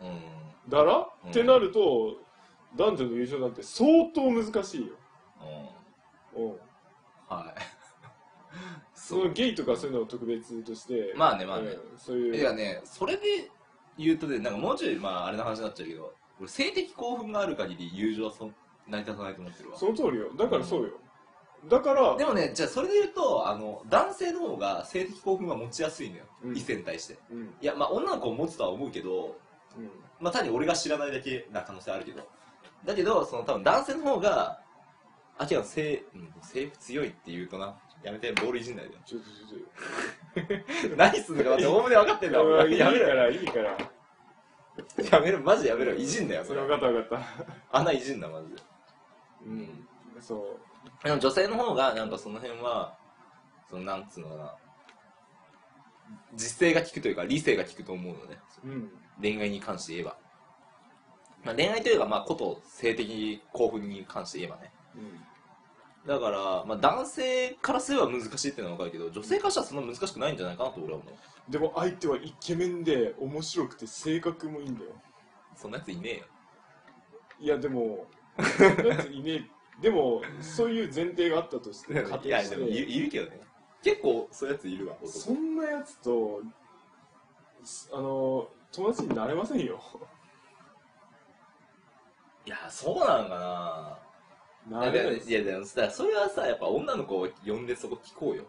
[0.00, 0.08] な。
[0.08, 0.20] うん。
[0.68, 1.30] だら、うん。
[1.30, 2.16] ってなると
[2.74, 4.94] 男女の友情なんて相当難しいよ、
[6.34, 6.44] うん。
[6.44, 6.50] うん、
[7.28, 7.60] はい。
[8.94, 11.68] そのゲイとかそういうのを特別としてまあねまあね。
[11.68, 12.36] うんそういう。
[12.36, 13.50] いやねそれで
[13.98, 18.50] 言うとねなんかもうちょいまああれの話になっちゃうけど俺性的興奮がある限り友情はそ
[18.86, 19.78] 成り立たないと思ってるわ。
[19.78, 20.30] その通りよ。
[20.36, 20.90] だからそうよ、
[21.68, 26.56] だからでもねじゃあそれで言うとあの男性の方が性的興奮が持ちやすいのよ、うん。
[26.56, 27.18] 異性に対して。
[27.30, 27.38] うん。
[27.38, 29.36] うんいやまあ女の子も持つとは思うけど
[30.20, 32.22] まあ単に俺が知らないだけな可能性あるけど。
[32.84, 34.60] だけどその多分男性の方が
[35.38, 37.74] あけど性、うん、性欲強いって言うとな。
[38.02, 39.00] やめてボールいじんないでよ。
[39.06, 42.38] ちょちょっと 何すんのか待っておおむね分かってんだ。
[42.66, 43.78] いいかやめろらいいから
[45.10, 45.94] やめろマジやめろ。
[45.94, 46.60] いじんだよそれ。
[46.60, 47.20] 分かった分かっ
[47.70, 47.78] た。
[47.78, 48.62] 穴いじんだマジで。
[49.46, 49.88] うん。
[50.20, 50.36] そ
[51.02, 51.04] う。
[51.04, 52.96] でも女性の方がなんかその辺は
[53.68, 54.56] そのなんつうのかな。
[56.34, 58.38] 実性が効くというか理性が効くと思うのね。
[58.64, 58.90] うん。
[59.20, 60.16] 恋愛に関して言えば、
[61.44, 64.72] まあ、恋愛というかまあこと性的興奮に関して言えばね
[66.06, 71.50] だから、まあ、男性からすれば難しいっていうのは分かるけど女性からしたらそんな難しくないんじゃないかなと俺は思う。
[71.50, 74.90] でも相手はイケメンで面白くて性格もいいんだよ。
[75.56, 76.24] そんなやついねえよ。
[77.40, 78.06] いやでも
[78.38, 79.44] そんなやついねえ。
[79.80, 83.40] でもそういう前提があったとして 仮い定しやでもいているけどね。
[83.82, 86.42] 結構そういうやついるわそんなやつと
[87.62, 89.80] すあの友達になれませんよ。
[92.46, 94.03] いやそうなのかな
[94.68, 98.44] ないれないやでもさそれはさやっぱ女の子を呼んでそこ聞こうよ。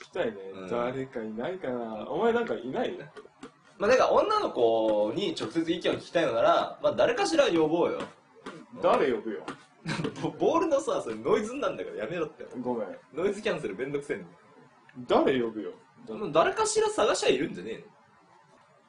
[0.00, 0.68] 聞きたいね、うん。
[0.68, 2.08] 誰かいないかな。
[2.08, 2.98] お前なんかいない？
[3.78, 8.00] まあだから女の子に直接意見を聞きたいのなら、まあ誰かしら呼ぼうよ。
[8.82, 9.42] 誰呼ぶよ？
[10.22, 12.46] ボ ボールのさそれノイズなんだからやめろって。
[12.60, 12.88] ごめん。
[13.14, 14.30] ノイズキャンセルめんどくせえんだよ。
[15.26, 15.72] 誰呼ぶよ？
[16.32, 17.84] 誰かしら探しゃいるんじゃねえ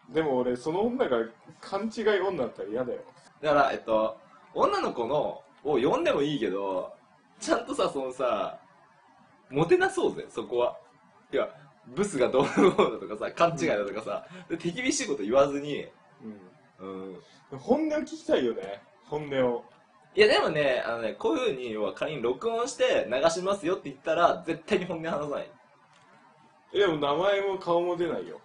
[0.10, 0.16] の。
[0.16, 1.18] でも俺その女が
[1.62, 3.02] 勘違い女だったら嫌だよ。
[3.42, 4.18] だからえっと
[4.54, 6.94] 女の子のを呼んでもいいけど
[7.40, 8.60] ちゃんとさそのさ
[9.50, 10.78] モテなそうぜそこは。
[11.32, 11.48] いや
[11.88, 15.88] ブスがどうのこうのとかさ勘違いだとかさ、で手厳しいこと言わずに
[16.80, 17.14] うん。
[17.52, 17.60] うん。
[17.60, 19.66] 本音を聞きたいよね本音を。
[20.16, 25.52] いやでもねあのねこういうふうに要は仮に録音して流しますよって言ったら絶対に本音話さない。
[26.74, 28.40] えでも名前も顔も出ないよ。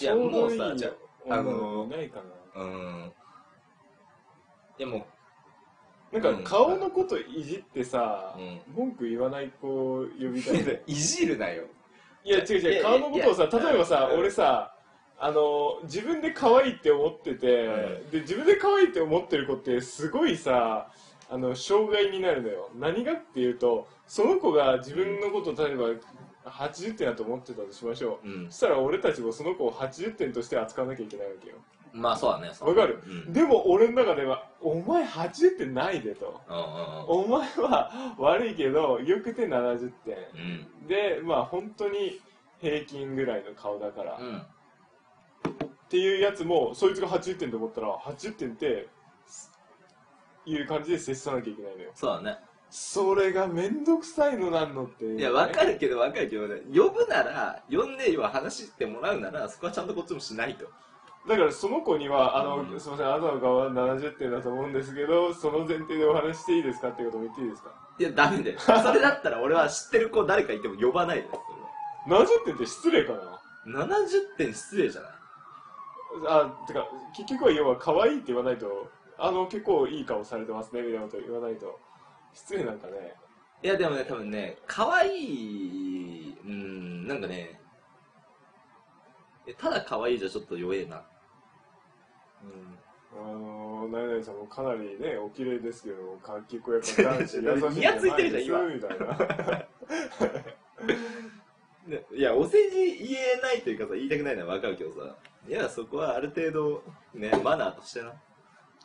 [0.00, 0.90] いやもうさじゃ
[1.28, 2.20] ああの女いないか
[2.54, 2.62] な。
[2.62, 3.12] うん。
[4.78, 5.06] いやも
[6.12, 8.60] なんか顔のこといじってさ、うん。
[8.74, 11.64] 文句言わない子を呼びたいう いじるなよ。
[12.24, 14.20] いや違ういやいや違う顔のことをさいや例えばさうん。
[14.20, 14.74] 俺さ
[15.20, 20.90] あの自分で可愛いって思ってて、うで自分で可愛いって思ってる子ってすごいさ
[21.28, 22.70] あの障害になるのよ。
[22.76, 25.86] 何がっていうとその子が自分のことを例えば
[26.50, 28.28] 80点だと思ってたとしましょう。
[28.28, 28.46] うん。
[28.50, 31.56] そしたら俺たちもその子を80点として扱わなきゃいけないわけよ
[31.92, 33.02] まあそうだねわかる？
[33.06, 33.32] うん。
[33.32, 36.40] でも俺の中では「お前80点ないで」と。
[36.48, 36.64] うんうん
[37.24, 40.16] 「お前は悪いけどよくて70点。
[40.34, 42.20] うん」でまあ本当に
[42.60, 44.38] 平均ぐらいの顔だから、うん。
[44.38, 44.42] っ
[45.88, 48.88] ていうやつもそいつが80点と思ったら80点って
[50.44, 51.90] いう感じで接さなきゃいけないのよ。
[51.94, 52.38] そうだね。
[52.70, 56.60] それがめんどくさいのなんのっていやわかるけどわかるけどね。
[56.66, 60.66] 呼ぶなら呼んで要は話してもらうならそこはちゃんとこっちもしないと
[61.28, 62.80] だからその子にはあの、うん。
[62.80, 67.70] すみませんあなたの顔は70点だと思うんですけどその前提でお話ししていいですかっていうことも言っていいですか？
[67.98, 68.58] いやダメだよ。
[68.60, 71.40] それだったら俺は知ってる子誰かいても呼ばないですそ
[72.14, 73.18] 70点って失礼かな？
[73.20, 73.40] れは
[73.88, 75.12] 70点失礼じゃない？
[76.26, 81.78] あてか結局は要は可愛いって言わないとあの結構いい顔されてますねみたいなこと言わないと。
[82.32, 83.14] 失礼なんかね。
[83.62, 87.60] いやでもね多分ね可愛いうんなんかね
[89.46, 91.02] えただ可愛いじゃちょっと弱えな
[93.12, 98.66] あの何々さんもかなりねお綺麗ですけどか結構やっぱ男子 優しいんじゃないいてるじゃん今。
[98.68, 99.06] ですみたいな。
[101.88, 105.16] ねいやお世辞言えないというかさ言いたくないのは分かるけどさ。
[105.48, 106.82] いやそこはある程度
[107.14, 108.12] ねマナーとしてな。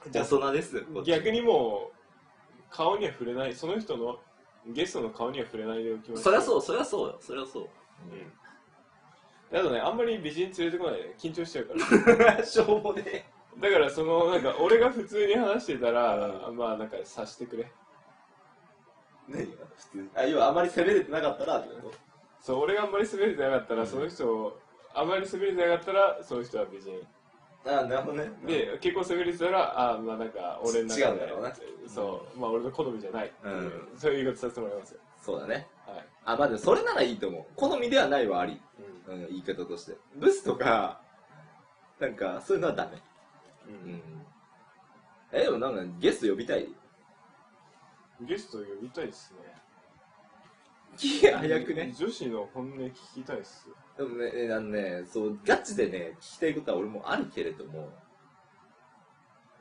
[0.09, 3.53] じゃあそんなです逆にもう顔には触れない。
[3.53, 4.19] その人の
[4.67, 7.17] ゲストの顔には触れないでおきましょそりゃそうそりゃそうよ。
[7.19, 7.63] そりゃそう。
[9.51, 9.59] うん。
[9.59, 12.43] あとねあんまり美人連れてこないで緊張しちゃうから。
[12.45, 16.15] しょうもねだからそのなんか俺が普通に話してたら、
[16.49, 17.71] うまあなんか察してくれ。
[19.29, 20.09] 何が普通に？
[20.15, 21.97] あ要はあまり攻めれてなかったらってこと？
[22.41, 24.59] そう俺があんまり滑れてなかったら、うんその人を
[24.93, 26.99] あんまり滑れてなかったらその人は美人
[27.65, 28.31] あなるほどね。
[28.45, 31.01] で結構滑れてたらあまあなんか俺の中で。
[31.01, 31.53] 違うんだろうな。
[31.87, 32.39] そう。
[32.39, 33.87] まあ俺の好みじゃない、うん。
[33.97, 34.99] そういう言い方させてもらいますよ。
[35.21, 35.67] そうだね。
[35.87, 37.45] はい、あまあでもそれならいいと思う。
[37.55, 38.59] 好みではないはあり、
[39.07, 39.95] ううん、言い方として。
[40.17, 40.99] ブスとか
[41.99, 42.97] なんかそういうのはダメ。
[42.97, 42.99] ん
[43.67, 44.01] うん。
[45.31, 46.67] えでもなんかゲスト呼びたい？
[48.21, 49.39] ゲスト呼びたいですね。
[50.95, 51.93] 気が早くね。
[51.97, 53.67] 女子の本音聞きたいっす。
[53.97, 57.71] でもねあのねそうガチでね聞きたいことは俺もあるけれども。
[57.71, 57.75] い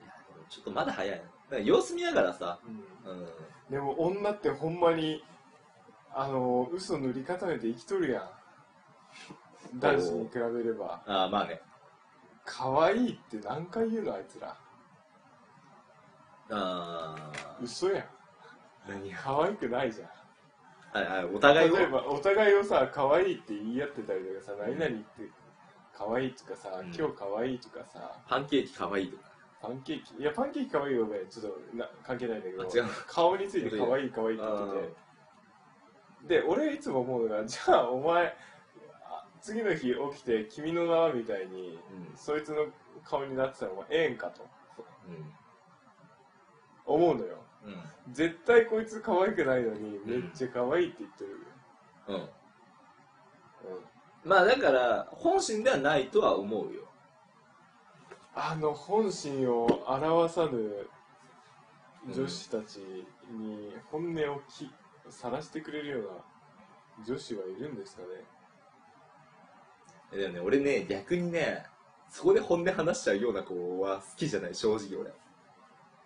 [0.07, 1.23] やでもちょっとまだ早い。
[1.65, 2.59] 様子見ながらさ。
[2.67, 3.27] うん。
[3.71, 5.25] でも女ってほんまに
[6.15, 9.79] あの嘘塗り固めて生きとるやん。
[9.79, 11.03] 男子に比べれば。
[11.07, 11.63] ああまあね
[12.45, 14.49] 可愛いって何回言うのあいつら。
[14.49, 14.55] あ
[16.51, 18.05] あ嘘やん。
[18.89, 20.09] 何が可愛くないじゃん。
[21.05, 21.77] はいはいお互いを。
[21.77, 25.05] 例えばお互いをさ可愛いって言い合ってたりとかさ何々って
[25.97, 26.87] 可愛いとかさ、うん。
[26.87, 28.19] 今日可愛いとかさ。
[28.29, 29.31] パンケーキかわいいとか。
[29.63, 30.15] パンケーキ。
[30.21, 32.91] いやパンケーキ可愛いよねちょっとな関係ないんだけどあ違う。
[33.07, 34.89] 顔について可愛い可愛いって言って
[36.27, 36.41] て。
[36.41, 38.33] で俺いつも思うのがじゃあお前あ
[39.43, 41.79] 次の日起きて君の名はみたいに、
[42.11, 42.17] うん。
[42.17, 42.67] そいつの
[43.05, 44.43] 顔になってたらお前ええんかと。
[44.43, 44.47] う
[46.87, 47.37] 思うのよ。
[47.67, 48.15] んうん。
[48.15, 51.47] 絶対こいつ可愛くないのにめっちゃ可愛いって言ってる、
[52.09, 52.15] うん。
[52.17, 52.29] うん。
[54.25, 56.89] まあだから本心ではないとは思うよ。
[58.35, 60.89] あの本心を表さぬ
[62.15, 62.79] 女子たち
[63.31, 64.71] に本音をき
[65.11, 68.09] 晒してくれるような女子はいるんですかね。
[68.11, 68.25] え
[70.17, 71.65] でもね俺ね逆にね
[72.11, 75.11] そこで本音話しちゃうような子は好きじゃない正直俺。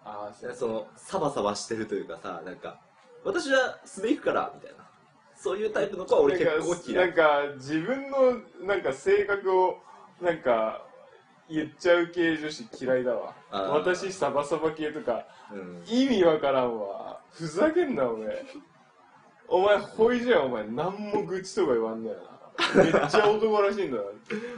[0.05, 0.55] ああそう。
[0.55, 2.79] そのサバサバしてるというかさなんか
[3.25, 4.87] 私は素で行くからみたいな。
[5.35, 7.07] そういうタイプの子は俺結構嫌な。
[7.09, 8.19] いんか自分の
[8.67, 9.79] なんか性格を
[10.23, 10.87] なんか
[11.51, 13.35] 言っちゃう系女子嫌いだわ。
[13.51, 15.83] 私サバサバ系とかうん。
[15.87, 17.21] 意味わからんわ。
[17.33, 18.45] ふざけんなお前。
[19.49, 20.65] お前ほいじゃお前。
[20.69, 22.36] 何も愚痴とか言わんだよな
[22.75, 23.99] めっちゃ男らしいんだ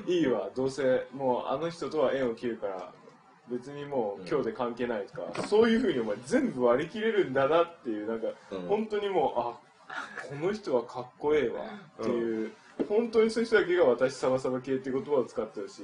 [0.06, 0.50] いいわ。
[0.54, 2.92] どうせもうあの人とは縁を切るから
[3.50, 8.60] 別にもう今日で関係ないとか、そういうふうにお前全部割り切れるんだなっていうなんか、うん。
[8.68, 11.64] 本当にもうあこの人はかっこええわ
[12.02, 12.52] っていう、
[12.88, 15.82] 本当にそういう人だけが私サバサバ系って言葉を使ってるし。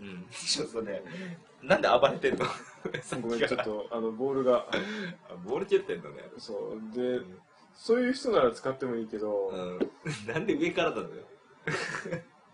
[0.00, 0.26] うん。
[0.30, 1.02] ちょっとね
[1.62, 2.44] なんで暴れてんの？
[3.22, 4.66] ごめんちょっとあのボールが。
[4.68, 6.22] あボール蹴ってんのね。
[6.38, 6.96] そう。
[6.96, 7.20] で、
[7.78, 9.78] そういう人なら使ってもいいけど、うん。
[10.26, 11.22] なんで上からなのよ。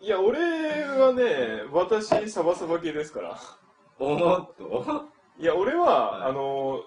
[0.01, 3.41] いや俺はね私サバサバ系ですから。
[3.99, 5.07] おーっと。
[5.39, 6.31] いや俺は、はい。
[6.31, 6.85] あの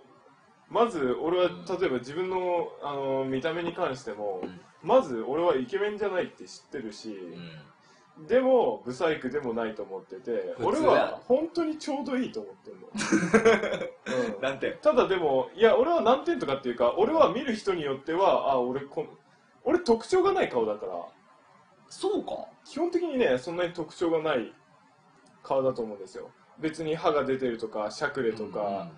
[0.69, 4.61] まず俺は例えば自分のあの見た目に関しても、うん。
[4.83, 7.61] まず俺はイケメンじゃないって知ってるし、うん
[8.27, 12.87] でもブサイクでもないと思ってて俺は本当にちょうどいいと思ってるの、
[14.35, 14.41] うん。
[14.41, 14.71] なんて？
[14.81, 19.09] ただでもいや俺は何点とかっていうか俺は見る人によってはあ俺こん
[19.63, 20.93] 俺特徴がない顔だから。
[21.89, 22.47] そうか。
[22.65, 24.53] 基本的にねそんなに特徴がない
[25.43, 26.29] 顔だと思うんですよ。
[26.59, 28.89] 別に歯が出てるとかしゃくれとか、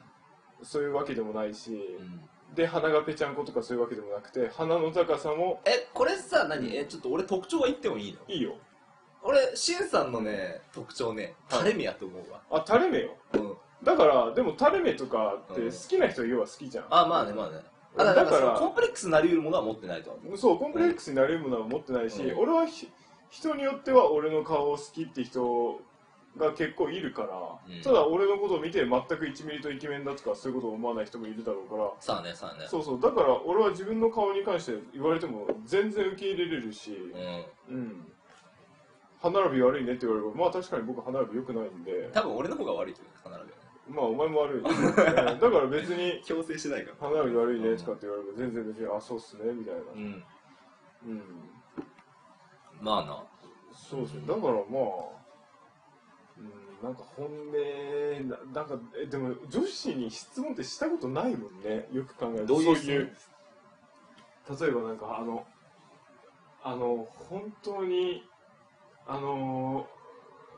[0.63, 2.29] そういうわけでもないし、うんうん。
[2.55, 6.75] で鼻がぺちゃんことかそういうわけでもなくて鼻の高さもえこれさ何？
[6.75, 8.19] えちょっと俺特徴は言ってもいいの？
[8.27, 8.55] いいよ
[9.23, 11.59] 俺しんさんのね特徴ねはい。
[11.59, 12.41] 垂れ目やと思うわ。
[12.51, 13.15] あ垂れ目よ？
[13.33, 13.53] うん。
[13.83, 15.71] だからでも垂れ目とかってうん。
[15.71, 17.59] 好きな人は要は好きじゃん、あまあねまあね。
[17.97, 20.37] あだかだかららコンプレックスになり得るものは持ってないとは思う。
[20.37, 22.39] そうコンプレックスになれるものは持ってないし、うん。
[22.39, 22.89] 俺はひ
[23.29, 25.79] 人によっては俺の顔を好きって人
[26.37, 27.81] が結構いるから、うん。
[27.81, 31.91] ただ俺のことを見て全く1ミリとイケメンだとかそういうことを思わない人もいるだろうから。
[31.99, 32.67] さあねさあね。
[32.67, 36.95] そうそうだから俺は自分の顔に関して言われても全然受け入れれるし、
[37.69, 37.75] うん。
[37.75, 38.11] うん、
[39.21, 42.09] 歯並び悪いねって言われればまあ確かに僕歯並び良くないんで。
[42.13, 43.53] 多分俺の方が悪いというか必ず。
[43.89, 47.09] まあお前も悪い、う んだから別に強制してないから。
[47.09, 49.81] 歯並び悪いねとかって言われれば全然別にあそうっすねみたいな。
[49.81, 50.23] うん。
[51.07, 51.23] うん。
[52.81, 53.23] まあな。
[53.73, 54.21] そうですね。
[54.27, 54.63] だからまあ
[56.37, 61.89] うんなんか本音ななんかえでも女子に質問ってしたことないもんね。
[61.91, 63.15] よく考えるとそういう
[64.59, 65.45] 例えばなんかあの
[66.63, 68.23] あの本当に
[69.09, 69.87] あの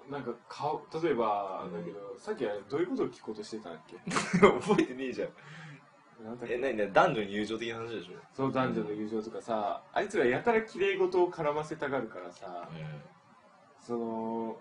[0.09, 3.97] なんか顔例えばだけど、さっきあれどういうことを聞こうとしてたんだっけ？
[4.39, 5.29] 覚えてねえじゃん。
[6.47, 8.13] え何ね男女に友情的な話でしょ？
[8.33, 12.67] そう男女の友情とかさあいつらやたら綺麗事を絡ませたがるからさ、
[13.79, 14.59] その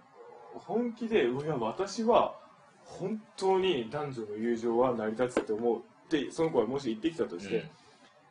[0.55, 2.39] 本気で「いや私は
[2.85, 7.69] 本当に男女の友情は成り立つって思う」ってその子がもし言ってきたとして、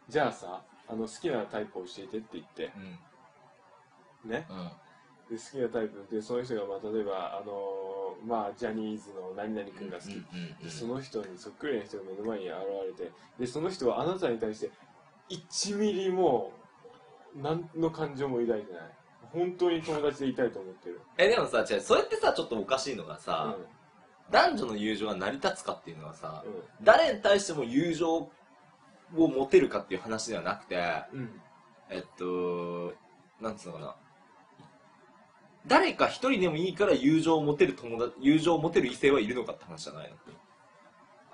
[0.07, 2.71] じゃあさあの好きなタイプ教えてって言って。
[4.23, 4.31] うん。
[4.31, 4.47] ね？
[4.49, 4.71] うん
[5.29, 7.53] で好きなタイプでその人がまあ例えばあの
[8.25, 12.57] まあジャニーズの何々君が好き、でその人にそっくりな人が目の前に現
[12.99, 14.71] れてでその人はあなたに対して
[15.29, 16.51] 1ミリも
[17.35, 18.81] 何の感情も抱いてない。
[19.31, 23.55] 本当に友達でいたいと思ってる、えでもさ違うそれってさちょっとおかしいのがさ、
[24.31, 28.31] 男女の友情は成り立つかっていうのはさ、う誰に対しても友情を
[29.15, 30.79] 持てるかっていう話ではなくてん
[31.13, 31.41] うん。
[31.89, 32.93] えっと
[33.41, 33.95] なんつうのかな
[35.69, 40.15] 誰か一人でもいいから友情を持てる友達友情を持てる異性はいるのかって話じゃないの？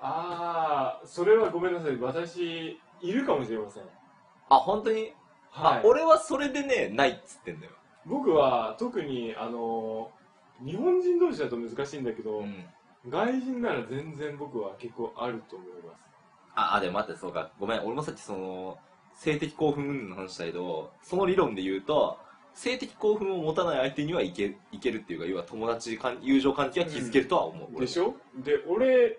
[0.00, 1.96] ああそれはごめんなさい。
[1.96, 3.82] 私いるかもしれません。
[4.50, 5.12] あ本当に、
[5.50, 5.78] はい。
[5.78, 7.72] あ俺はそれでねないっつってんだよ、
[8.04, 10.10] 僕は特にあの
[10.64, 12.64] 日本人同士だと難しいんだけど、うん、
[13.08, 16.00] 外人なら全然僕は結構あると思います。
[16.54, 17.50] ああでも待ってそうか。
[17.58, 17.80] ごめん。
[17.80, 18.78] 俺もさっきその
[19.14, 22.18] 性的興奮の話したけどその理論で言うと
[22.56, 28.14] 性的興奮を持たない相手にはいけいけるっていうか要は友達関友情関係は築けるとは思う、でしょ？
[28.36, 29.18] で俺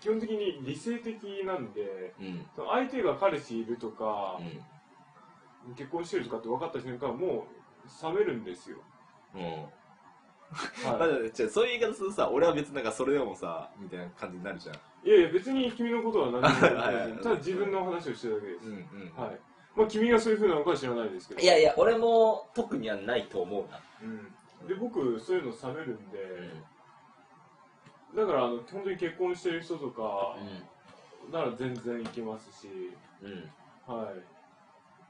[0.00, 2.46] 基本的に理性的なんでうん。
[2.54, 4.38] その相手が彼氏いるとか
[5.66, 5.74] う、ん。
[5.74, 8.76] 結婚してるとかって分かった瞬間もう冷めるんですよ、
[9.34, 9.42] うん。
[9.42, 14.74] はまだね、 違うそういう言い方するとさ、俺は別になんかそれでもさ、みたいな感じになるじゃん。
[14.74, 14.78] い、
[15.08, 19.24] いやいや別に君のことは何も言って はいはいないただ自分の話をしてるだけです、うんうん。
[19.24, 19.40] はい
[19.74, 21.40] まあ君がそういうふうなのかは知らないですけど。
[21.40, 23.80] いやいや、俺も特にはないと思うな。
[24.02, 26.18] うん、で僕そういうの冷めるんで、
[28.16, 30.36] だからあの本当に結婚してる人とか
[31.30, 32.68] なら全然いけますし。
[33.22, 33.30] うん。
[33.30, 33.50] うん。
[33.86, 34.22] はい。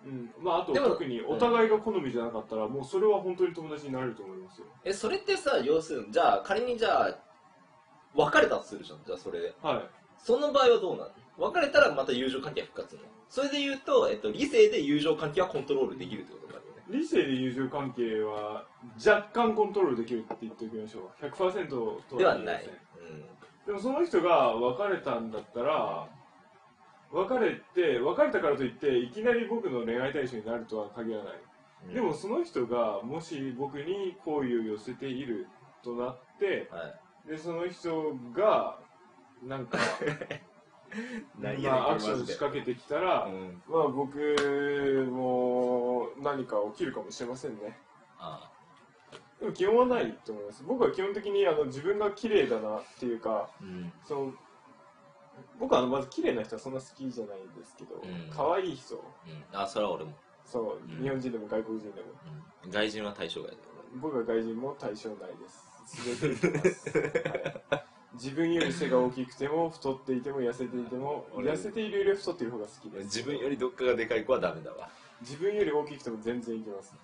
[0.04, 4.66] うん、まああとでも特にお互いが好みじゃなかったら、もうそれは本当に友達になれると思いますよ。
[4.84, 7.18] え、それってさ、要するに、じゃあ仮にじゃあ、
[8.14, 9.54] 別れたとするじゃん、じゃあそれで。
[9.62, 9.82] はい。
[10.18, 11.10] その場合はどうなの？
[11.38, 16.82] 別れたらまた友情関係が復活それで言うと、えっと、理性で友情関係はコントロールできるってことになるよね。
[16.90, 18.66] 理性で友情関係は
[18.98, 21.68] 若干コントロールできるって言っておきましょう100%
[22.10, 23.66] とではない言いません。
[23.66, 26.08] でもその人が別れたんだったら
[27.10, 31.34] 別れて別れたからといっていきなり僕の恋愛対象になるとは限らない
[31.88, 31.94] うん。
[31.94, 35.46] でも、その人がもし僕に好意を寄せている
[35.82, 36.88] となっては
[37.26, 37.28] い。
[37.28, 38.78] でその人が
[39.46, 40.40] なんか何
[41.38, 43.62] まあ、アクション仕掛けてきたら、うん。
[43.66, 44.18] まあ僕
[45.10, 47.78] も何か起きるかもしれませんね
[48.18, 48.50] あ
[49.40, 53.62] でも基本はないと思います僕は基本的にあの自分が綺麗だなっていうかあ。
[53.62, 53.92] うん。
[54.04, 54.32] その
[55.58, 59.02] 僕はあのまず綺麗な人はそんな好きじゃないんですけど、うん可愛い人うん。
[59.52, 60.12] あ、それは俺も。
[60.44, 62.08] そう、うん日本人でも外国人でも
[62.64, 62.70] うん。
[62.70, 63.58] 外人は対象外だよ。
[63.96, 65.72] 僕は外人も対象内です
[66.18, 66.48] 全て
[67.68, 67.84] はい、
[68.14, 74.88] 自分より背が大きくても太っていても痩せていても俺痩せているより太っている方が好き俺です自分よりどっかがでかい子はダメだわ。
[75.22, 76.94] 自分より大きくても全然いけます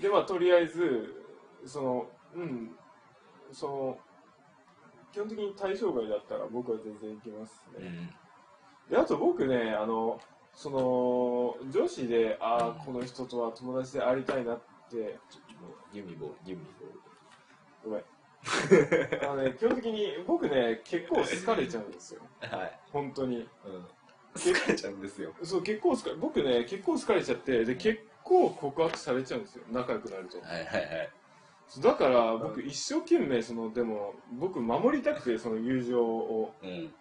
[0.00, 1.22] でまあとりあえず
[1.66, 2.70] そのうん
[3.52, 3.98] その
[5.12, 7.86] 基本的に対象外だったら僕は全然いけますね、
[8.88, 8.90] うん。
[8.90, 10.20] であと僕ねあの
[10.54, 14.60] その女子でああうんこの人とは友達でありたいなっ
[14.90, 17.88] てちょっともう、ギミボール、ギミボ。
[17.88, 18.04] ごめん
[19.22, 22.78] あのね基本的に僕ね結構好かれちゃうんですよはい。
[22.92, 23.46] 本当にうん。
[24.34, 25.32] 疲れちゃうんですよ。
[25.42, 31.10] そう結構好か僕ね結構好かれちゃってで結構告白されちゃうんですよ仲良くなるとはいはいはい。
[31.80, 36.94] だから僕一生懸命そのでも僕守りたくてその友情を、うん。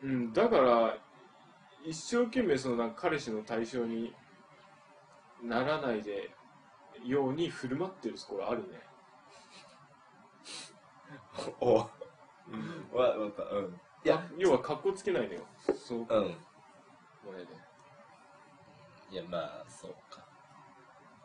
[0.00, 0.98] うん、だから
[1.84, 4.12] 一生懸命そのなんか彼氏の対象に
[5.42, 6.30] ならないで
[7.04, 8.80] ように振る舞ってるところあるね、
[11.60, 11.88] お。
[12.50, 13.64] うん、わ、わかうん。
[13.66, 13.68] い
[14.04, 14.14] いや。
[14.14, 15.40] や、要は格好つけないのよ。
[15.74, 15.98] そう。
[15.98, 16.06] うん。
[16.06, 17.48] これで。
[19.10, 20.22] いや、まあ、そうか。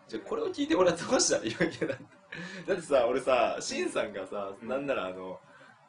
[0.08, 1.38] じゃあ、これを聞いて俺はどうした？
[1.38, 2.04] ら いいわけだって。
[2.68, 4.68] だってさ、俺さ、シンさんがさ、うん。
[4.68, 5.40] なんならあの、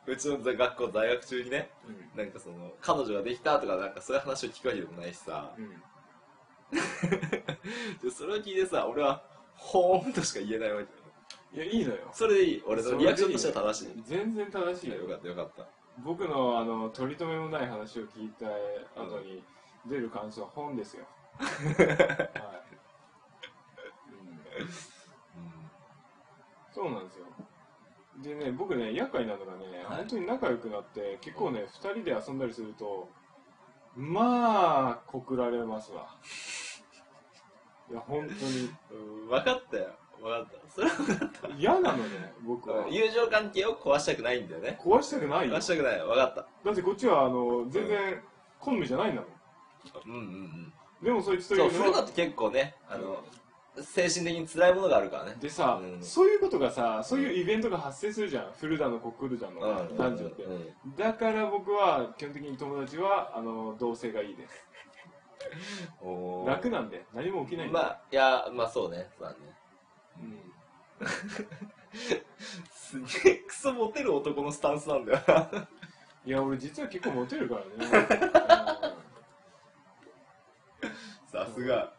[0.07, 2.11] うちの学校在学中にね、うん。
[2.16, 5.83] なんかその、彼女ができたとか、なんかそういう話を聞くわけでもないしさ、うん。
[8.03, 9.22] でそれを聞いてさ、俺は、
[9.57, 11.03] ほーんとしか言えないわけよ。
[11.55, 12.11] いやいいのよ。
[12.12, 12.62] それでいい。
[12.66, 14.02] 俺のリアクションとしては正しい。
[14.05, 14.96] 全然正しいよ。
[14.96, 15.66] よかったよかった。
[16.02, 18.46] 僕のあの取り留めもない話を聞いた
[19.00, 19.44] 後に
[19.86, 21.05] 出る感想は本ですよ、
[26.74, 27.26] そうなんですよ。
[28.22, 29.98] でね僕ね厄介なのがね、はい。
[29.98, 33.09] 本当に仲良くなって結構ね2人で遊んだりすると
[33.94, 36.09] まあ告られますわ。
[37.90, 38.70] いや本当に。
[38.90, 38.94] う
[39.26, 39.94] ん、分かったよ。
[40.25, 40.70] 分かった。
[40.72, 41.49] それは分かった。
[41.57, 44.79] 嫌なのね僕は友情関係を壊したくないんだよね。
[44.83, 45.49] 壊したくない？
[45.49, 45.99] よ壊したくない。
[46.01, 46.47] 分かった。
[46.64, 48.22] だってこっちはあの全然
[48.61, 49.31] 好みじゃないんだもん
[50.07, 50.72] うんうんうん。
[51.03, 53.22] でもそいつといそう、うのは振るのって結構ね、あの、
[53.83, 55.37] 精神的に辛いものがあるからね。
[55.41, 59.97] でさ、うんそういうことがさそういうイベントが発生するじゃんフルだのコクルだの、うん。
[59.99, 64.68] 男女って、うんだから僕は基本的に友達はあの同性がいいです
[66.01, 69.09] おー楽なんで何も起きないんで、まあ、いや、まあそうね。
[69.18, 69.37] そうだね。
[70.21, 71.07] うん。
[72.73, 75.69] すげえクソモテる男のスタンスなんだよな。
[76.27, 78.95] いや俺実は結構モテるからね、
[81.27, 81.93] さすが。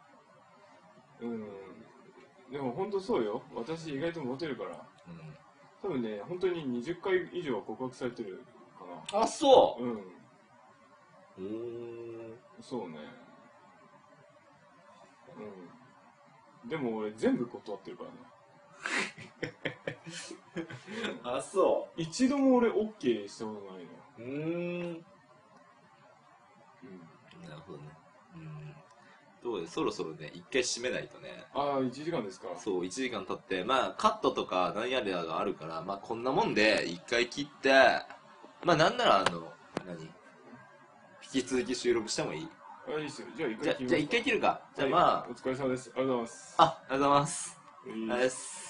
[1.20, 1.46] うん。
[2.50, 3.42] でも本当そうよ。
[3.54, 4.70] 私意外とモテるから。
[4.70, 5.36] うん。
[5.82, 8.44] 多分ね本当に20回以上は告白されてる
[9.10, 9.92] かあそなうん。
[9.98, 10.00] う
[11.38, 12.36] おー。
[12.60, 12.96] そうね。
[15.36, 15.75] うん
[16.68, 18.16] でも俺全部断ってるからね。
[21.24, 23.90] あそ一度も俺 OK したことないの。
[24.18, 24.26] ううー
[24.94, 25.04] ん。
[26.82, 26.86] う
[27.44, 27.48] ん。
[27.48, 27.84] なるほどね。
[28.34, 28.74] うん。
[29.42, 31.44] どうでそろそろね一回締めないとね。
[31.54, 32.48] ああ1時間ですか。
[32.56, 33.64] そう1時間経って。
[33.64, 37.70] まあカットとか何やらがあるからまあこんなもんで一回切って。
[38.64, 39.52] まあなんならあの
[39.86, 40.02] 何？
[41.34, 42.48] 引き続き収録してもいい？
[42.88, 43.28] あいいっすよ。
[43.36, 43.50] じゃあ
[43.82, 44.60] 一回切るか。
[44.76, 45.32] じゃあまはい。
[45.32, 45.90] お疲れ様です。
[45.96, 46.54] ありがとうございます。
[46.58, 47.58] ああありがとうございます。
[47.84, 47.90] はい。
[47.90, 48.65] ありがとうございます